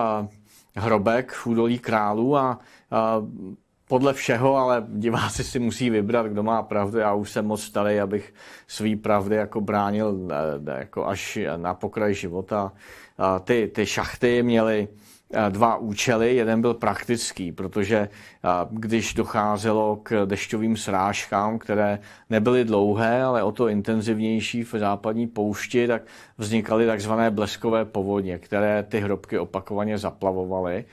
hrobek 0.76 1.32
v 1.32 1.46
údolí 1.46 1.78
králů 1.78 2.36
a 2.36 2.58
podle 3.88 4.12
všeho, 4.12 4.56
ale 4.56 4.84
diváci 4.88 5.44
si 5.44 5.58
musí 5.58 5.90
vybrat, 5.90 6.26
kdo 6.26 6.42
má 6.42 6.62
pravdu. 6.62 6.98
Já 6.98 7.14
už 7.14 7.30
jsem 7.30 7.46
moc 7.46 7.62
starý, 7.62 8.00
abych 8.00 8.34
svý 8.66 8.96
pravdy 8.96 9.36
jako 9.36 9.60
bránil 9.60 10.28
jako 10.78 11.06
až 11.06 11.38
na 11.56 11.74
pokraj 11.74 12.14
života. 12.14 12.72
Ty, 13.44 13.70
ty 13.74 13.86
šachty 13.86 14.42
měly 14.42 14.88
dva 15.48 15.76
účely. 15.76 16.36
Jeden 16.36 16.60
byl 16.60 16.74
praktický, 16.74 17.52
protože 17.52 18.08
když 18.70 19.14
docházelo 19.14 19.96
k 19.96 20.26
dešťovým 20.26 20.76
srážkám, 20.76 21.58
které 21.58 21.98
nebyly 22.30 22.64
dlouhé, 22.64 23.22
ale 23.22 23.42
o 23.42 23.52
to 23.52 23.68
intenzivnější 23.68 24.62
v 24.64 24.74
západní 24.74 25.26
poušti, 25.26 25.86
tak 25.86 26.02
vznikaly 26.38 26.86
takzvané 26.86 27.30
bleskové 27.30 27.84
povodně, 27.84 28.38
které 28.38 28.82
ty 28.82 29.00
hrobky 29.00 29.38
opakovaně 29.38 29.98
zaplavovaly. 29.98 30.84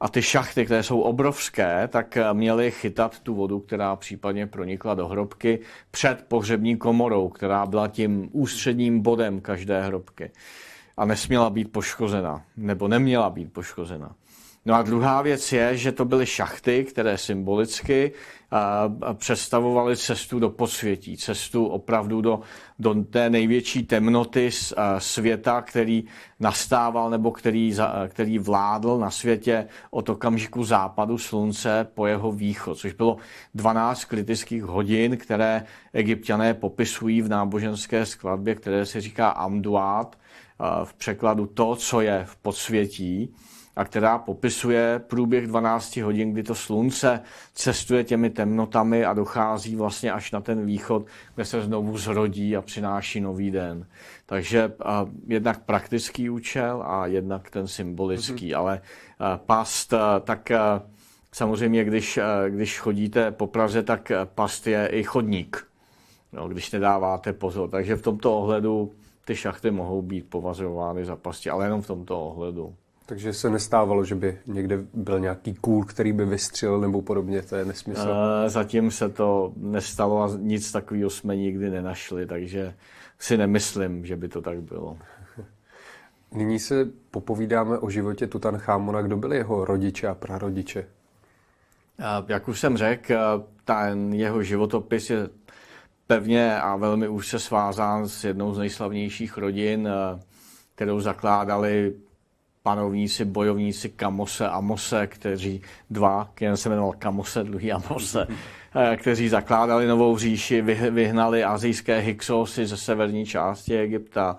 A 0.00 0.08
ty 0.08 0.22
šachty, 0.22 0.64
které 0.64 0.82
jsou 0.82 1.00
obrovské, 1.00 1.88
tak 1.88 2.18
měly 2.32 2.70
chytat 2.70 3.20
tu 3.20 3.34
vodu, 3.34 3.60
která 3.60 3.96
případně 3.96 4.46
pronikla 4.46 4.94
do 4.94 5.08
hrobky 5.08 5.60
před 5.90 6.24
pohřební 6.28 6.76
komorou, 6.76 7.28
která 7.28 7.66
byla 7.66 7.88
tím 7.88 8.28
ústředním 8.32 9.00
bodem 9.00 9.40
každé 9.40 9.82
hrobky 9.82 10.30
a 10.96 11.04
nesměla 11.04 11.50
být 11.50 11.72
poškozena, 11.72 12.42
nebo 12.56 12.88
neměla 12.88 13.30
být 13.30 13.52
poškozena. 13.52 14.14
No 14.64 14.74
a 14.74 14.82
druhá 14.82 15.22
věc 15.22 15.52
je, 15.52 15.76
že 15.76 15.92
to 15.92 16.04
byly 16.04 16.26
šachty, 16.26 16.84
které 16.84 17.18
symbolicky 17.18 18.12
představovaly 19.14 19.96
cestu 19.96 20.38
do 20.38 20.50
posvětí, 20.50 21.16
cestu 21.16 21.66
opravdu 21.66 22.20
do, 22.20 22.40
do 22.78 22.94
té 23.04 23.30
největší 23.30 23.86
temnoty 23.86 24.50
světa, 24.98 25.62
který 25.62 26.04
nastával 26.40 27.10
nebo 27.10 27.30
který, 27.30 27.74
který 28.08 28.38
vládl 28.38 28.98
na 28.98 29.10
světě 29.10 29.66
od 29.90 30.08
okamžiku 30.08 30.64
západu 30.64 31.18
slunce 31.18 31.86
po 31.94 32.06
jeho 32.06 32.32
východ, 32.32 32.78
což 32.78 32.92
bylo 32.92 33.16
12 33.54 34.04
kritických 34.04 34.62
hodin, 34.62 35.16
které 35.16 35.64
egyptiané 35.92 36.54
popisují 36.54 37.22
v 37.22 37.28
náboženské 37.28 38.06
skladbě, 38.06 38.54
které 38.54 38.86
se 38.86 39.00
říká 39.00 39.28
Amduat, 39.28 40.18
v 40.84 40.94
překladu 40.94 41.46
to, 41.46 41.76
co 41.76 42.00
je 42.00 42.24
v 42.28 42.36
podsvětí 42.36 43.34
a 43.76 43.84
která 43.84 44.18
popisuje 44.18 45.00
průběh 45.06 45.46
12 45.46 45.96
hodin, 45.96 46.32
kdy 46.32 46.42
to 46.42 46.54
slunce 46.54 47.20
cestuje 47.54 48.04
těmi 48.04 48.30
temnotami 48.30 49.04
a 49.04 49.12
dochází 49.12 49.76
vlastně 49.76 50.12
až 50.12 50.32
na 50.32 50.40
ten 50.40 50.66
východ, 50.66 51.06
kde 51.34 51.44
se 51.44 51.62
znovu 51.62 51.98
zrodí 51.98 52.56
a 52.56 52.62
přináší 52.62 53.20
nový 53.20 53.50
den. 53.50 53.86
Takže 54.26 54.72
a, 54.84 55.06
jednak 55.26 55.60
praktický 55.64 56.30
účel 56.30 56.82
a 56.86 57.06
jednak 57.06 57.50
ten 57.50 57.66
symbolický, 57.66 58.52
mm-hmm. 58.52 58.58
ale 58.58 58.80
a, 59.18 59.36
past, 59.36 59.94
a, 59.94 60.20
tak 60.20 60.50
a, 60.50 60.82
samozřejmě, 61.32 61.84
když, 61.84 62.18
a, 62.18 62.48
když 62.48 62.78
chodíte 62.80 63.30
po 63.30 63.46
Praze, 63.46 63.82
tak 63.82 64.12
past 64.24 64.66
je 64.66 64.86
i 64.86 65.02
chodník, 65.02 65.66
no, 66.32 66.48
když 66.48 66.70
nedáváte 66.70 67.32
pozor. 67.32 67.70
Takže 67.70 67.96
v 67.96 68.02
tomto 68.02 68.38
ohledu 68.38 68.92
ty 69.24 69.36
šachty 69.36 69.70
mohou 69.70 70.02
být 70.02 70.30
považovány 70.30 71.04
za 71.04 71.16
pasti, 71.16 71.50
ale 71.50 71.66
jenom 71.66 71.82
v 71.82 71.86
tomto 71.86 72.26
ohledu. 72.26 72.74
Takže 73.10 73.32
se 73.32 73.50
nestávalo, 73.50 74.04
že 74.04 74.14
by 74.14 74.38
někde 74.46 74.78
byl 74.94 75.20
nějaký 75.20 75.54
kůl, 75.54 75.84
který 75.84 76.12
by 76.12 76.24
vystřelil 76.24 76.80
nebo 76.80 77.02
podobně, 77.02 77.42
to 77.42 77.56
je 77.56 77.64
nesmysl. 77.64 78.08
Zatím 78.46 78.90
se 78.90 79.08
to 79.08 79.52
nestalo 79.56 80.22
a 80.22 80.30
nic 80.36 80.72
takového 80.72 81.10
jsme 81.10 81.36
nikdy 81.36 81.70
nenašli, 81.70 82.26
takže 82.26 82.74
si 83.18 83.36
nemyslím, 83.36 84.06
že 84.06 84.16
by 84.16 84.28
to 84.28 84.42
tak 84.42 84.62
bylo. 84.62 84.98
Nyní 86.32 86.58
se 86.58 86.88
popovídáme 87.10 87.78
o 87.78 87.90
životě 87.90 88.26
Tutanchámona. 88.26 89.02
Kdo 89.02 89.16
byli 89.16 89.36
jeho 89.36 89.64
rodiče 89.64 90.08
a 90.08 90.14
prarodiče? 90.14 90.86
Jak 92.28 92.48
už 92.48 92.60
jsem 92.60 92.76
řekl, 92.76 93.14
ten 93.64 94.14
jeho 94.14 94.42
životopis 94.42 95.10
je 95.10 95.28
pevně 96.06 96.60
a 96.60 96.76
velmi 96.76 97.08
už 97.08 97.28
se 97.28 97.38
svázán 97.38 98.08
s 98.08 98.24
jednou 98.24 98.54
z 98.54 98.58
nejslavnějších 98.58 99.38
rodin, 99.38 99.88
kterou 100.74 101.00
zakládali 101.00 101.94
panovníci, 102.62 103.24
bojovníci 103.24 103.88
Kamose 103.88 104.48
a 104.48 104.60
Mose, 104.60 105.06
kteří 105.06 105.62
dva, 105.90 106.30
jeden 106.40 106.56
se 106.56 106.68
jmenoval 106.68 106.92
Kamose, 106.98 107.44
druhý 107.44 107.72
Amose, 107.72 108.26
eh, 108.92 108.96
kteří 108.96 109.28
zakládali 109.28 109.86
novou 109.86 110.18
říši, 110.18 110.62
vyhnali 110.90 111.44
azijské 111.44 111.98
Hyksosy 111.98 112.66
ze 112.66 112.76
severní 112.76 113.26
části 113.26 113.78
Egypta. 113.78 114.36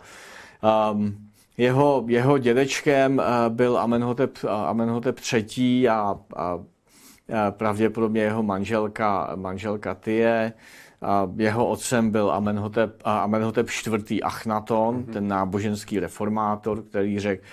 Um, 0.92 1.18
jeho, 1.58 2.04
jeho 2.08 2.38
dědečkem 2.38 3.18
uh, 3.18 3.24
byl 3.56 3.78
Amenhotep, 3.78 4.38
uh, 4.44 4.50
Amenhotep 4.52 5.20
III. 5.34 5.90
A, 5.90 6.16
a 6.36 6.60
pravděpodobně 7.50 8.22
jeho 8.22 8.44
manželka, 8.44 9.32
manželka 9.36 9.96
Tie. 9.96 10.54
Jeho 11.38 11.68
otcem 11.68 12.12
byl 12.12 12.32
Amenhotep, 12.32 13.02
Amenhotep 13.04 13.68
IV. 13.70 14.20
Achnaton, 14.24 14.98
mm-hmm. 14.98 15.14
ten 15.14 15.28
náboženský 15.28 16.00
reformátor, 16.00 16.84
který 16.84 17.20
řekl, 17.20 17.44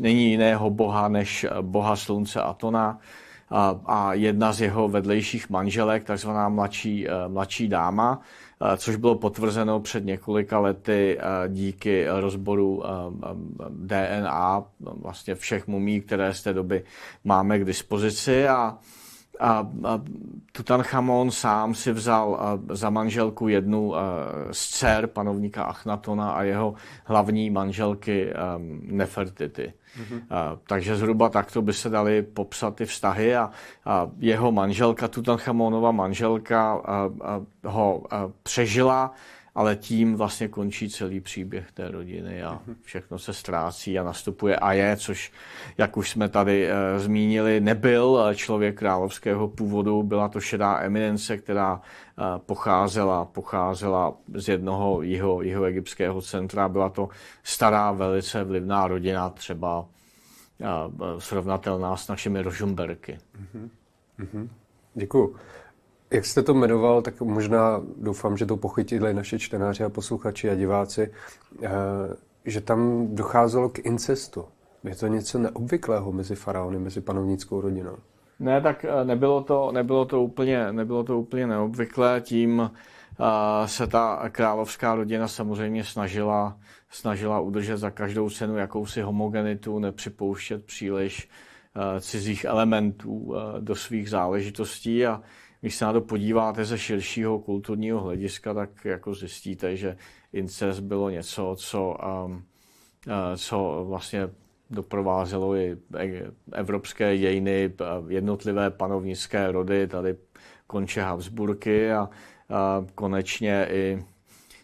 není 0.00 0.30
jiného 0.30 0.70
boha 0.70 1.08
než 1.08 1.46
boha 1.60 1.96
slunce 1.96 2.42
Atona. 2.42 2.98
A, 3.52 3.80
a 3.86 4.14
jedna 4.14 4.52
z 4.52 4.60
jeho 4.60 4.88
vedlejších 4.88 5.50
manželek, 5.50 6.04
takzvaná 6.04 6.48
mladší, 6.48 7.08
eh, 7.08 7.28
mladší 7.28 7.68
dáma, 7.68 8.20
eh, 8.62 8.76
což 8.76 8.96
bylo 8.96 9.14
potvrzeno 9.14 9.80
před 9.80 10.04
několika 10.04 10.58
lety 10.58 11.18
eh, 11.18 11.48
díky 11.48 12.06
rozboru 12.08 12.82
DNA 13.68 14.64
vlastně 14.80 15.34
všech 15.34 15.66
mumí, 15.66 16.00
které 16.00 16.34
z 16.34 16.42
té 16.42 16.52
doby 16.52 16.84
máme 17.24 17.58
k 17.58 17.64
dispozici. 17.64 18.48
A, 18.48 18.78
a, 19.40 19.68
a 19.84 20.00
Tutanchamon 20.52 21.30
sám 21.30 21.74
si 21.74 21.92
vzal 21.92 22.36
a, 22.40 22.74
za 22.74 22.90
manželku 22.90 23.48
jednu 23.48 23.96
a, 23.96 24.00
z 24.52 24.68
dcer 24.68 25.06
panovníka 25.06 25.64
Achnatona 25.64 26.30
a 26.32 26.42
jeho 26.42 26.74
hlavní 27.04 27.50
manželky 27.50 28.32
a, 28.32 28.60
Nefertity. 28.82 29.72
Mm-hmm. 29.72 30.20
A, 30.30 30.56
takže 30.66 30.96
zhruba 30.96 31.28
takto 31.28 31.62
by 31.62 31.72
se 31.72 31.88
dali 31.88 32.22
popsat 32.22 32.74
ty 32.76 32.84
vztahy 32.84 33.36
a, 33.36 33.50
a 33.84 34.08
jeho 34.18 34.52
manželka, 34.52 35.08
Tutanchamonova 35.08 35.90
manželka, 35.92 36.72
a, 36.72 37.10
a, 37.20 37.40
ho 37.64 38.02
a, 38.10 38.30
přežila 38.42 39.12
ale 39.54 39.76
tím 39.76 40.14
vlastně 40.14 40.48
končí 40.48 40.90
celý 40.90 41.20
příběh 41.20 41.72
té 41.72 41.90
rodiny 41.90 42.42
a 42.42 42.60
mhm. 42.66 42.76
všechno 42.82 43.18
se 43.18 43.32
ztrácí 43.32 43.98
a 43.98 44.02
nastupuje 44.02 44.56
Aje, 44.56 44.96
což, 44.96 45.32
jak 45.78 45.96
už 45.96 46.10
jsme 46.10 46.28
tady 46.28 46.68
e, 46.70 46.98
zmínili, 46.98 47.60
nebyl 47.60 48.34
člověk 48.34 48.78
královského 48.78 49.48
původu, 49.48 50.02
byla 50.02 50.28
to 50.28 50.40
šedá 50.40 50.80
eminence, 50.80 51.36
která 51.36 51.80
e, 51.80 52.38
pocházela, 52.38 53.24
pocházela 53.24 54.14
z 54.34 54.48
jednoho 54.48 55.02
jeho, 55.02 55.42
jeho 55.42 55.64
egyptského 55.64 56.22
centra, 56.22 56.68
byla 56.68 56.88
to 56.88 57.08
stará, 57.42 57.92
velice 57.92 58.44
vlivná 58.44 58.86
rodina, 58.86 59.30
třeba 59.30 59.86
e, 60.60 60.66
srovnatelná 61.20 61.96
s 61.96 62.08
našimi 62.08 62.42
Rožumberky. 62.42 63.18
Mm-hmm. 63.38 63.68
Mm-hmm. 64.20 64.48
Děkuju. 64.94 65.36
Jak 66.12 66.26
jste 66.26 66.42
to 66.42 66.54
jmenoval, 66.54 67.02
tak 67.02 67.20
možná 67.20 67.82
doufám, 67.96 68.36
že 68.36 68.46
to 68.46 68.56
pochytili 68.56 69.14
naše 69.14 69.38
čtenáři 69.38 69.84
a 69.84 69.88
posluchači 69.88 70.50
a 70.50 70.54
diváci, 70.54 71.10
eh, 71.62 71.68
že 72.44 72.60
tam 72.60 73.08
docházelo 73.14 73.68
k 73.68 73.78
incestu. 73.78 74.44
Je 74.84 74.96
to 74.96 75.06
něco 75.06 75.38
neobvyklého 75.38 76.12
mezi 76.12 76.34
faraony, 76.34 76.78
mezi 76.78 77.00
panovnickou 77.00 77.60
rodinou? 77.60 77.96
Ne, 78.40 78.60
tak 78.60 78.84
eh, 78.84 79.04
nebylo 79.04 79.42
to, 79.42 79.72
nebylo 79.72 80.04
to, 80.04 80.22
úplně, 80.22 80.72
nebylo 80.72 81.04
to 81.04 81.18
úplně 81.18 81.46
neobvyklé, 81.46 82.20
tím 82.20 82.58
uh, 82.58 82.68
se 83.66 83.86
ta 83.86 84.28
královská 84.32 84.94
rodina 84.94 85.28
samozřejmě 85.28 85.84
snažila, 85.84 86.56
snažila 86.90 87.40
udržet 87.40 87.76
za 87.76 87.90
každou 87.90 88.30
cenu 88.30 88.56
jakousi 88.56 89.02
homogenitu, 89.02 89.78
nepřipouštět 89.78 90.64
příliš 90.64 91.28
cizích 92.00 92.44
elementů 92.44 93.34
do 93.60 93.74
svých 93.74 94.10
záležitostí 94.10 95.06
a 95.06 95.22
když 95.62 95.74
se 95.74 95.84
na 95.84 95.92
to 95.92 96.00
podíváte 96.00 96.64
ze 96.64 96.78
širšího 96.78 97.38
kulturního 97.38 98.00
hlediska, 98.00 98.54
tak 98.54 98.84
jako 98.84 99.14
zjistíte, 99.14 99.76
že 99.76 99.96
incest 100.32 100.80
bylo 100.80 101.10
něco, 101.10 101.56
co, 101.58 101.96
um, 102.24 102.32
uh, 102.32 103.12
co 103.36 103.84
vlastně 103.88 104.28
doprovázelo 104.70 105.56
i 105.56 105.76
evropské 106.52 107.18
dějiny, 107.18 107.72
uh, 108.00 108.10
jednotlivé 108.12 108.70
panovnické 108.70 109.52
rody, 109.52 109.86
tady 109.86 110.16
konče 110.66 111.02
Habsburky 111.02 111.92
a, 111.92 112.08
a 112.48 112.86
konečně 112.94 113.68
i 113.70 114.04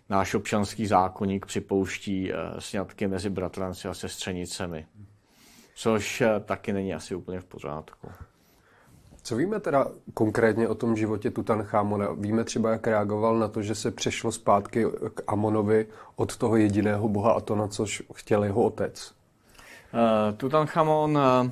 náš 0.08 0.34
občanský 0.34 0.86
zákonník 0.86 1.46
připouští 1.46 2.32
uh, 2.32 2.38
sňatky 2.58 3.08
mezi 3.08 3.30
bratranci 3.30 3.88
a 3.88 3.94
sestřenicemi, 3.94 4.86
což 5.74 6.22
taky 6.44 6.72
není 6.72 6.94
asi 6.94 7.14
úplně 7.14 7.40
v 7.40 7.44
pořádku. 7.44 8.08
Co 9.28 9.36
víme 9.36 9.60
teda 9.60 9.86
konkrétně 10.14 10.68
o 10.68 10.74
tom 10.74 10.96
životě 10.96 11.30
Tutanchamona? 11.30 12.12
Víme 12.12 12.44
třeba, 12.44 12.70
jak 12.70 12.86
reagoval 12.86 13.38
na 13.38 13.48
to, 13.48 13.62
že 13.62 13.74
se 13.74 13.90
přešlo 13.90 14.32
zpátky 14.32 14.86
k 15.14 15.22
Amonovi 15.26 15.86
od 16.16 16.36
toho 16.36 16.56
jediného 16.56 17.08
boha 17.08 17.32
a 17.32 17.40
to, 17.40 17.56
na 17.56 17.68
což 17.68 18.02
chtěl 18.14 18.44
jeho 18.44 18.62
otec? 18.62 19.12
Uh, 19.94 20.36
Tutanchamon 20.36 21.16
uh, 21.16 21.50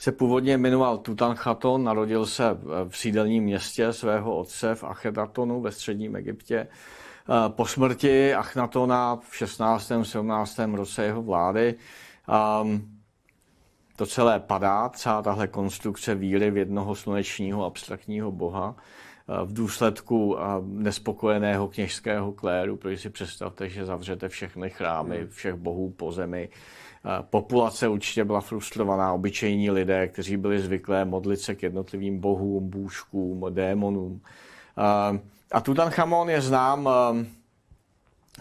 se 0.00 0.12
původně 0.12 0.58
jmenoval 0.58 0.98
Tutanchaton, 0.98 1.84
narodil 1.84 2.26
se 2.26 2.58
v 2.88 2.96
sídelním 2.96 3.44
městě 3.44 3.92
svého 3.92 4.36
otce 4.36 4.74
v 4.74 4.84
Achenatonu 4.84 5.60
ve 5.60 5.72
středním 5.72 6.16
Egyptě. 6.16 6.68
Po 7.48 7.66
smrti 7.66 8.34
Achnatona 8.34 9.16
v 9.30 9.36
16. 9.36 9.92
17. 10.02 10.58
roce 10.74 11.04
jeho 11.04 11.22
vlády 11.22 11.74
um, 12.62 12.99
to 14.00 14.06
celé 14.06 14.40
padá, 14.40 14.88
celá 14.88 15.22
tahle 15.22 15.48
konstrukce 15.48 16.14
víry 16.14 16.50
v 16.50 16.56
jednoho 16.56 16.94
slunečního 16.94 17.64
abstraktního 17.64 18.32
boha 18.32 18.76
v 19.44 19.52
důsledku 19.52 20.36
nespokojeného 20.62 21.68
kněžského 21.68 22.32
kléru, 22.32 22.76
protože 22.76 22.98
si 22.98 23.10
představte, 23.10 23.68
že 23.68 23.86
zavřete 23.86 24.28
všechny 24.28 24.70
chrámy 24.70 25.18
hmm. 25.18 25.28
všech 25.28 25.54
bohů 25.54 25.90
po 25.90 26.12
zemi. 26.12 26.48
Populace 27.30 27.88
určitě 27.88 28.24
byla 28.24 28.40
frustrovaná, 28.40 29.12
obyčejní 29.12 29.70
lidé, 29.70 30.08
kteří 30.08 30.36
byli 30.36 30.58
zvyklé 30.60 31.04
modlit 31.04 31.40
se 31.40 31.54
k 31.54 31.62
jednotlivým 31.62 32.20
bohům, 32.20 32.70
bůžkům, 32.70 33.46
démonům. 33.50 34.20
A 35.52 35.60
Tutanchamon 35.60 36.30
je 36.30 36.40
znám 36.40 36.88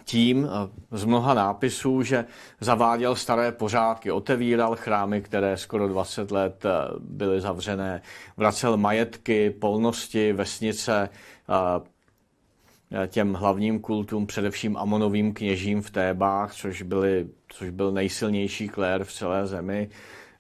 tím 0.04 0.49
z 0.91 1.06
mnoha 1.06 1.34
nápisů, 1.34 2.04
že 2.04 2.25
zaváděl 2.60 3.15
staré 3.15 3.52
pořádky, 3.52 4.12
otevíral 4.12 4.75
chrámy, 4.75 5.21
které 5.21 5.58
skoro 5.58 5.88
20 5.88 6.32
let 6.32 6.65
eh, 6.65 6.69
byly 6.99 7.41
zavřené, 7.41 8.02
vracel 8.38 8.78
majetky, 8.78 9.49
polnosti, 9.49 10.34
vesnice 10.34 11.10
eh, 11.49 13.08
těm 13.08 13.34
hlavním 13.34 13.80
kultům, 13.80 14.28
především 14.28 14.78
Amonovým 14.78 15.34
kněžím 15.34 15.82
v 15.82 15.91
Tébách, 15.91 16.54
což, 16.54 16.82
byly, 16.82 17.28
což 17.47 17.69
byl 17.69 17.91
nejsilnější 17.91 18.67
klér 18.67 19.04
v 19.04 19.13
celé 19.13 19.47
zemi. 19.47 19.89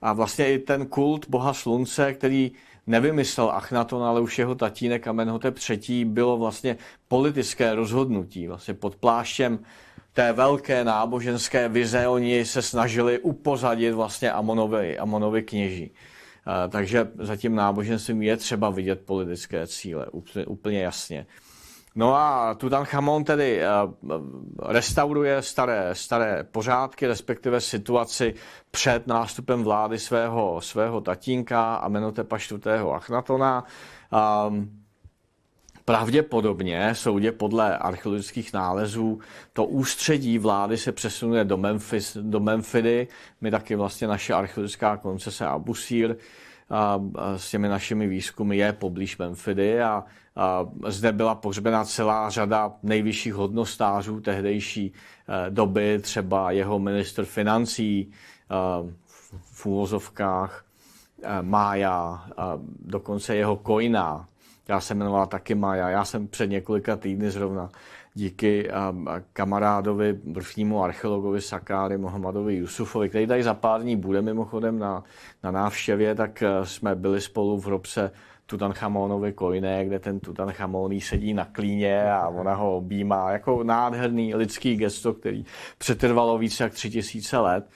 A 0.01 0.13
vlastně 0.13 0.53
i 0.53 0.59
ten 0.59 0.85
kult 0.85 1.29
boha 1.29 1.53
slunce, 1.53 2.13
který 2.13 2.51
nevymyslel 2.89 3.49
Achnaton, 3.49 4.03
ale 4.03 4.21
už 4.21 4.39
jeho 4.39 4.55
tatínek 4.55 5.07
Amenhotep 5.07 5.57
III. 5.69 6.05
bylo 6.05 6.37
vlastně 6.37 6.77
politické 7.07 7.75
rozhodnutí. 7.75 8.47
Vlastně 8.47 8.73
pod 8.73 8.95
pláštěm 8.95 9.59
té 10.13 10.33
velké 10.33 10.83
náboženské 10.83 11.69
vize 11.69 12.07
oni 12.07 12.45
se 12.45 12.61
snažili 12.61 13.19
upozadit 13.19 13.91
vlastně 13.91 14.31
Amonovi, 14.31 14.97
Amonovi 14.97 15.43
kněží. 15.43 15.91
Takže 16.69 17.07
za 17.19 17.35
tím 17.35 17.55
náboženstvím 17.55 18.21
je 18.21 18.37
třeba 18.37 18.69
vidět 18.69 19.01
politické 19.05 19.67
cíle, 19.67 20.07
úplně, 20.11 20.45
úplně 20.45 20.81
jasně. 20.81 21.25
No 21.99 22.15
a 22.15 22.55
Tutanchamon 22.55 23.23
tedy 23.23 23.61
eh, 23.61 23.67
restauruje 24.65 25.41
staré, 25.41 25.89
staré 25.93 26.43
pořádky, 26.51 27.07
respektive 27.07 27.61
situaci 27.61 28.33
před 28.71 29.07
nástupem 29.07 29.63
vlády 29.63 29.99
svého, 29.99 30.61
svého 30.61 31.01
tatínka 31.01 31.75
Amenotepa 31.75 32.37
IV. 32.37 32.67
Achnatona. 32.93 33.63
Um, 34.47 34.79
Pravděpodobně, 35.85 36.95
soudě 36.95 37.31
podle 37.31 37.77
archeologických 37.77 38.53
nálezů, 38.53 39.19
to 39.53 39.65
ústředí 39.65 40.37
vlády 40.37 40.77
se 40.77 40.91
přesunuje 40.91 41.43
do, 41.43 41.57
Memphis, 41.57 42.17
do 42.21 42.39
Memphidy. 42.39 43.07
My 43.41 43.51
taky 43.51 43.75
vlastně 43.75 44.07
naše 44.07 44.33
archeologická 44.33 44.97
koncese 44.97 45.45
Abusír 45.45 46.15
a, 46.69 47.01
a 47.15 47.37
s 47.37 47.51
těmi 47.51 47.67
našimi 47.67 48.07
výzkumy 48.07 48.57
je 48.57 48.73
poblíž 48.73 49.17
Memphidy 49.17 49.81
a 49.81 50.03
zde 50.87 51.11
byla 51.11 51.35
pohřbena 51.35 51.85
celá 51.85 52.29
řada 52.29 52.71
nejvyšších 52.83 53.33
hodnostářů 53.33 54.21
tehdejší 54.21 54.93
eh, 54.93 55.49
doby, 55.49 55.99
třeba 56.01 56.51
jeho 56.51 56.79
minister 56.79 57.25
financí 57.25 58.11
eh, 58.11 58.55
v 59.51 59.65
úvozovkách 59.65 60.65
eh, 61.23 61.41
Mája, 61.41 62.25
dokonce 62.79 63.35
jeho 63.35 63.55
kojna, 63.55 64.27
já 64.67 64.79
se 64.79 64.93
jmenovala 64.93 65.25
taky 65.25 65.55
Mája. 65.55 65.89
Já 65.89 66.05
jsem 66.05 66.27
před 66.27 66.47
několika 66.47 66.95
týdny 66.95 67.31
zrovna 67.31 67.69
díky 68.13 68.69
kamarádovi, 69.33 70.19
vrchnímu 70.31 70.83
archeologovi 70.83 71.41
Sakáry 71.41 71.97
Mohamedovi 71.97 72.55
Jusufovi, 72.55 73.09
který 73.09 73.27
tady 73.27 73.43
za 73.43 73.53
pár 73.53 73.81
dní 73.81 73.95
bude 73.95 74.21
mimochodem 74.21 74.79
na, 74.79 75.03
na 75.43 75.51
návštěvě, 75.51 76.15
tak 76.15 76.43
jsme 76.63 76.95
byli 76.95 77.21
spolu 77.21 77.57
v 77.57 77.65
hrobce 77.65 78.11
Tutanchamonovi 78.49 79.33
kojné, 79.33 79.85
kde 79.85 79.99
ten 79.99 80.19
Tutanchamon 80.19 80.99
sedí 80.99 81.33
na 81.33 81.45
klíně 81.45 82.11
a 82.11 82.27
ona 82.27 82.55
ho 82.55 82.77
objímá. 82.77 83.31
Jako 83.31 83.63
nádherný 83.63 84.35
lidský 84.35 84.75
gesto, 84.75 85.13
který 85.13 85.45
přetrvalo 85.77 86.37
více 86.37 86.63
jak 86.63 86.73
tři 86.73 86.89
tisíce 86.89 87.37
let. 87.37 87.69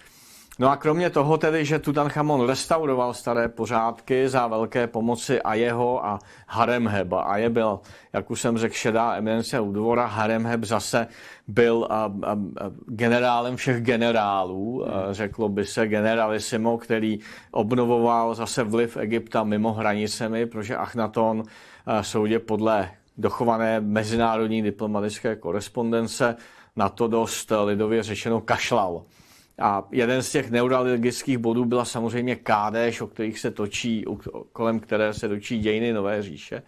No 0.59 0.69
a 0.69 0.77
kromě 0.77 1.09
toho 1.09 1.37
tedy, 1.37 1.65
že 1.65 1.79
Tutanchamon 1.79 2.47
restauroval 2.47 3.13
staré 3.13 3.49
pořádky 3.49 4.29
za 4.29 4.47
velké 4.47 4.87
pomoci 4.87 5.41
a 5.41 5.53
jeho 5.53 6.05
a 6.05 6.19
Haremheba. 6.47 7.21
A 7.21 7.37
je 7.37 7.49
byl, 7.49 7.79
jak 8.13 8.31
už 8.31 8.41
jsem 8.41 8.57
řekl, 8.57 8.75
šedá 8.75 9.15
eminence 9.15 9.59
u 9.59 9.71
dvora. 9.71 10.05
Haremheb 10.05 10.63
zase 10.63 11.07
byl 11.47 11.87
a, 11.89 11.95
a, 12.23 12.31
a 12.31 12.35
generálem 12.87 13.55
všech 13.55 13.81
generálů, 13.81 14.83
hmm. 14.83 15.13
řeklo 15.13 15.49
by 15.49 15.65
se 15.65 15.87
generalisimo, 15.87 16.77
který 16.77 17.19
obnovoval 17.51 18.35
zase 18.35 18.63
vliv 18.63 18.97
Egypta 18.97 19.43
mimo 19.43 19.73
hranicemi, 19.73 20.45
protože 20.45 20.77
Achnaton 20.77 21.43
soudě 22.01 22.39
podle 22.39 22.91
dochované 23.17 23.81
mezinárodní 23.81 24.61
diplomatické 24.61 25.35
korespondence 25.35 26.35
na 26.75 26.89
to 26.89 27.07
dost 27.07 27.51
lidově 27.65 28.03
řečeno 28.03 28.41
kašlal. 28.41 29.03
A 29.59 29.87
jeden 29.91 30.23
z 30.23 30.31
těch 30.31 30.51
neuralgických 30.51 31.37
bodů 31.37 31.65
byla 31.65 31.85
samozřejmě 31.85 32.35
Kádež, 32.35 33.01
o 33.01 33.07
kterých 33.07 33.39
se 33.39 33.51
točí, 33.51 34.05
kolem 34.51 34.79
které 34.79 35.13
se 35.13 35.29
točí 35.29 35.59
dějiny 35.59 35.93
Nové 35.93 36.21
říše. 36.21 36.63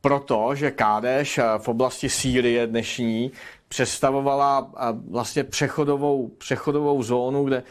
Protože 0.00 0.70
Kádež 0.70 1.40
v 1.58 1.68
oblasti 1.68 2.08
Sýrie 2.08 2.66
dnešní 2.66 3.32
představovala 3.68 4.72
vlastně 5.10 5.44
přechodovou, 5.44 6.28
přechodovou 6.28 7.02
zónu, 7.02 7.44
kde 7.44 7.62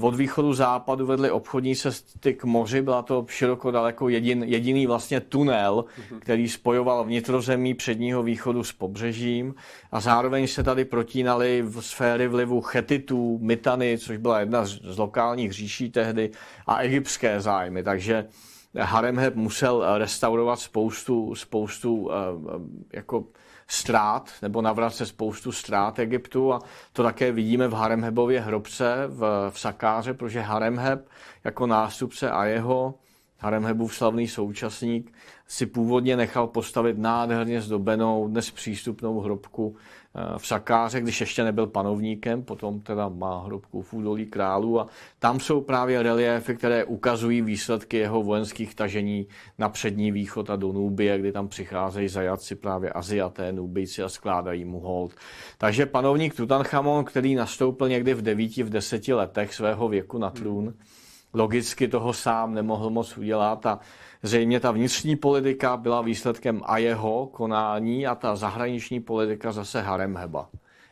od 0.00 0.14
východu 0.14 0.54
západu 0.54 1.06
vedly 1.06 1.30
obchodní 1.30 1.76
cesty 1.76 2.34
k 2.34 2.44
moři. 2.44 2.82
Byla 2.82 3.02
to 3.02 3.26
široko 3.28 3.70
daleko 3.70 4.08
jedin, 4.08 4.42
jediný 4.42 4.86
vlastně 4.86 5.20
tunel, 5.20 5.84
který 6.18 6.48
spojoval 6.48 7.04
vnitrozemí 7.04 7.74
předního 7.74 8.22
východu 8.22 8.64
s 8.64 8.72
pobřežím 8.72 9.54
a 9.92 10.00
zároveň 10.00 10.46
se 10.46 10.62
tady 10.62 10.84
protínaly 10.84 11.62
v 11.62 11.80
sféry 11.80 12.28
vlivu 12.28 12.60
chetitů, 12.60 13.38
Mitany, 13.42 13.98
což 13.98 14.16
byla 14.16 14.40
jedna 14.40 14.64
z, 14.64 14.80
z 14.82 14.98
lokálních 14.98 15.52
říší 15.52 15.90
tehdy, 15.90 16.30
a 16.66 16.76
egyptské 16.78 17.40
zájmy. 17.40 17.82
Takže 17.82 18.26
Haremheb 18.78 19.34
musel 19.34 19.98
restaurovat 19.98 20.60
spoustu, 20.60 21.34
spoustu 21.34 22.10
jako 22.92 23.24
ztrát, 23.70 24.30
nebo 24.42 24.62
navrat 24.62 24.94
spoustu 24.94 25.52
ztrát 25.52 25.98
Egyptu 25.98 26.52
a 26.52 26.58
to 26.92 27.02
také 27.02 27.32
vidíme 27.32 27.68
v 27.68 27.72
Haremhebově 27.72 28.40
hrobce 28.40 29.04
v, 29.06 29.50
v 29.50 29.60
Sakáře, 29.60 30.14
protože 30.14 30.40
Haremheb 30.40 31.08
jako 31.44 31.66
nástupce 31.66 32.30
a 32.30 32.44
jeho 32.44 32.94
Haremhebův 33.38 33.94
slavný 33.94 34.28
současník 34.28 35.12
si 35.46 35.66
původně 35.66 36.16
nechal 36.16 36.46
postavit 36.46 36.98
nádherně 36.98 37.60
zdobenou, 37.60 38.28
dnes 38.28 38.50
přístupnou 38.50 39.20
hrobku 39.20 39.76
Eh, 40.14 40.38
v 40.38 40.46
Sakáře, 40.46 41.00
když 41.00 41.20
ještě 41.20 41.44
nebyl 41.44 41.66
panovníkem, 41.66 42.42
potom 42.42 42.80
teda 42.80 43.08
má 43.08 43.42
hrobku 43.44 43.82
v 43.82 43.92
údolí 43.92 44.26
králů 44.26 44.80
a 44.80 44.86
tam 45.18 45.40
jsou 45.40 45.60
právě 45.60 46.02
reliéfy, 46.02 46.56
které 46.56 46.84
ukazují 46.84 47.42
výsledky 47.42 47.96
jeho 47.96 48.22
vojenských 48.22 48.74
tažení 48.74 49.26
na 49.58 49.68
přední 49.68 50.12
východ 50.12 50.50
a 50.50 50.56
do 50.56 50.72
Nubie, 50.72 51.18
kdy 51.18 51.32
tam 51.32 51.48
přicházejí 51.48 52.08
zajatci 52.08 52.54
právě 52.54 52.92
Aziaté, 52.92 53.52
Nubijci 53.52 54.02
a 54.02 54.08
skládají 54.08 54.64
mu 54.64 54.80
hold. 54.80 55.12
Takže 55.58 55.86
panovník 55.86 56.36
Tutanchamon, 56.36 57.04
který 57.04 57.34
nastoupil 57.34 57.88
někdy 57.88 58.14
v 58.14 58.22
devíti, 58.22 58.62
v 58.62 58.70
deseti 58.70 59.12
letech 59.12 59.54
svého 59.54 59.88
věku 59.88 60.18
na 60.18 60.30
trůn, 60.30 60.74
logicky 61.34 61.88
toho 61.88 62.12
sám 62.12 62.54
nemohl 62.54 62.90
moc 62.90 63.18
udělat 63.18 63.66
a 63.66 63.80
Zřejmě 64.22 64.60
ta 64.60 64.70
vnitřní 64.70 65.16
politika 65.16 65.76
byla 65.76 66.02
výsledkem 66.02 66.60
a 66.64 66.78
jeho 66.78 67.26
konání 67.26 68.06
a 68.06 68.14
ta 68.14 68.36
zahraniční 68.36 69.00
politika 69.00 69.52
zase 69.52 69.80
Haremheba. 69.80 70.48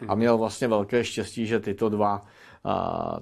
A 0.09 0.15
měl 0.15 0.39
vlastně 0.39 0.69
velké 0.69 1.05
štěstí, 1.05 1.47
že 1.47 1.61
tyto 1.61 1.89
dva, 1.89 2.23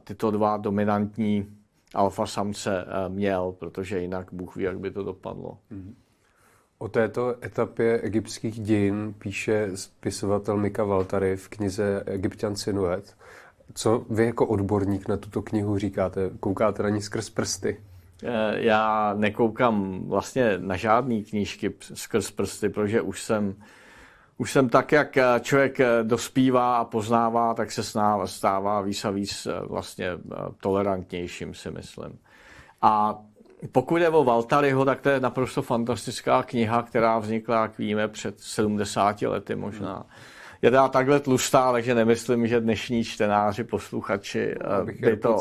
tyto 0.04 0.30
dva 0.30 0.56
dominantní 0.56 1.46
alfa 1.94 2.26
samce 2.26 2.84
měl, 3.08 3.54
protože 3.58 4.00
jinak 4.00 4.26
Bůh 4.32 4.56
ví, 4.56 4.64
jak 4.64 4.78
by 4.78 4.90
to 4.90 5.02
dopadlo. 5.02 5.58
O 6.78 6.88
této 6.88 7.44
etapě 7.44 8.00
egyptských 8.00 8.60
dějin 8.60 9.14
píše 9.18 9.70
spisovatel 9.74 10.56
Mika 10.56 10.84
Valtary 10.84 11.36
v 11.36 11.48
knize 11.48 12.02
Egyptian 12.06 12.56
Sinuet. 12.56 13.16
Co 13.74 14.04
vy 14.10 14.26
jako 14.26 14.46
odborník 14.46 15.08
na 15.08 15.16
tuto 15.16 15.42
knihu 15.42 15.78
říkáte? 15.78 16.30
Koukáte 16.40 16.82
na 16.82 16.88
ní 16.88 17.02
skrz 17.02 17.30
prsty? 17.30 17.80
Eh, 18.22 18.54
já 18.54 19.14
nekoukám 19.14 20.00
vlastně 20.08 20.58
na 20.58 20.76
žádné 20.76 21.22
knížky 21.22 21.74
skrz 21.80 22.30
prsty, 22.30 22.68
protože 22.68 23.00
už 23.00 23.22
jsem, 23.22 23.54
už 24.38 24.52
jsem 24.52 24.68
tak, 24.68 24.92
jak 24.92 25.16
eh, 25.16 25.24
člověk 25.40 25.80
eh, 25.80 25.86
dospívá 26.02 26.76
a 26.76 26.84
poznává, 26.84 27.54
tak 27.54 27.72
se 27.72 27.82
stává 28.24 28.80
víc 28.80 29.04
a 29.04 29.10
víc 29.10 29.48
vlastně 29.62 30.10
tolerantnějším, 30.60 31.54
si 31.54 31.70
myslím. 31.70 32.18
A 32.82 33.18
pokud 33.72 33.96
je 33.96 34.08
o 34.08 34.24
Valtaryho, 34.24 34.84
tak 34.84 35.00
to 35.00 35.08
je 35.08 35.20
naprosto 35.20 35.62
fantastická 35.62 36.42
kniha, 36.42 36.82
která 36.82 37.18
vznikla, 37.18 37.62
jak 37.62 37.78
víme, 37.78 38.08
před 38.08 38.40
70 38.40 39.22
lety 39.22 39.56
možná. 39.56 40.06
Je 40.62 40.70
teda 40.70 40.88
takhle 40.88 41.20
tlustá, 41.20 41.72
takže 41.72 41.94
nemyslím, 41.94 42.46
že 42.46 42.60
dnešní 42.60 43.04
čtenáři, 43.04 43.64
posluchači 43.64 44.54
eh, 44.54 45.10
by 45.10 45.16
to, 45.16 45.38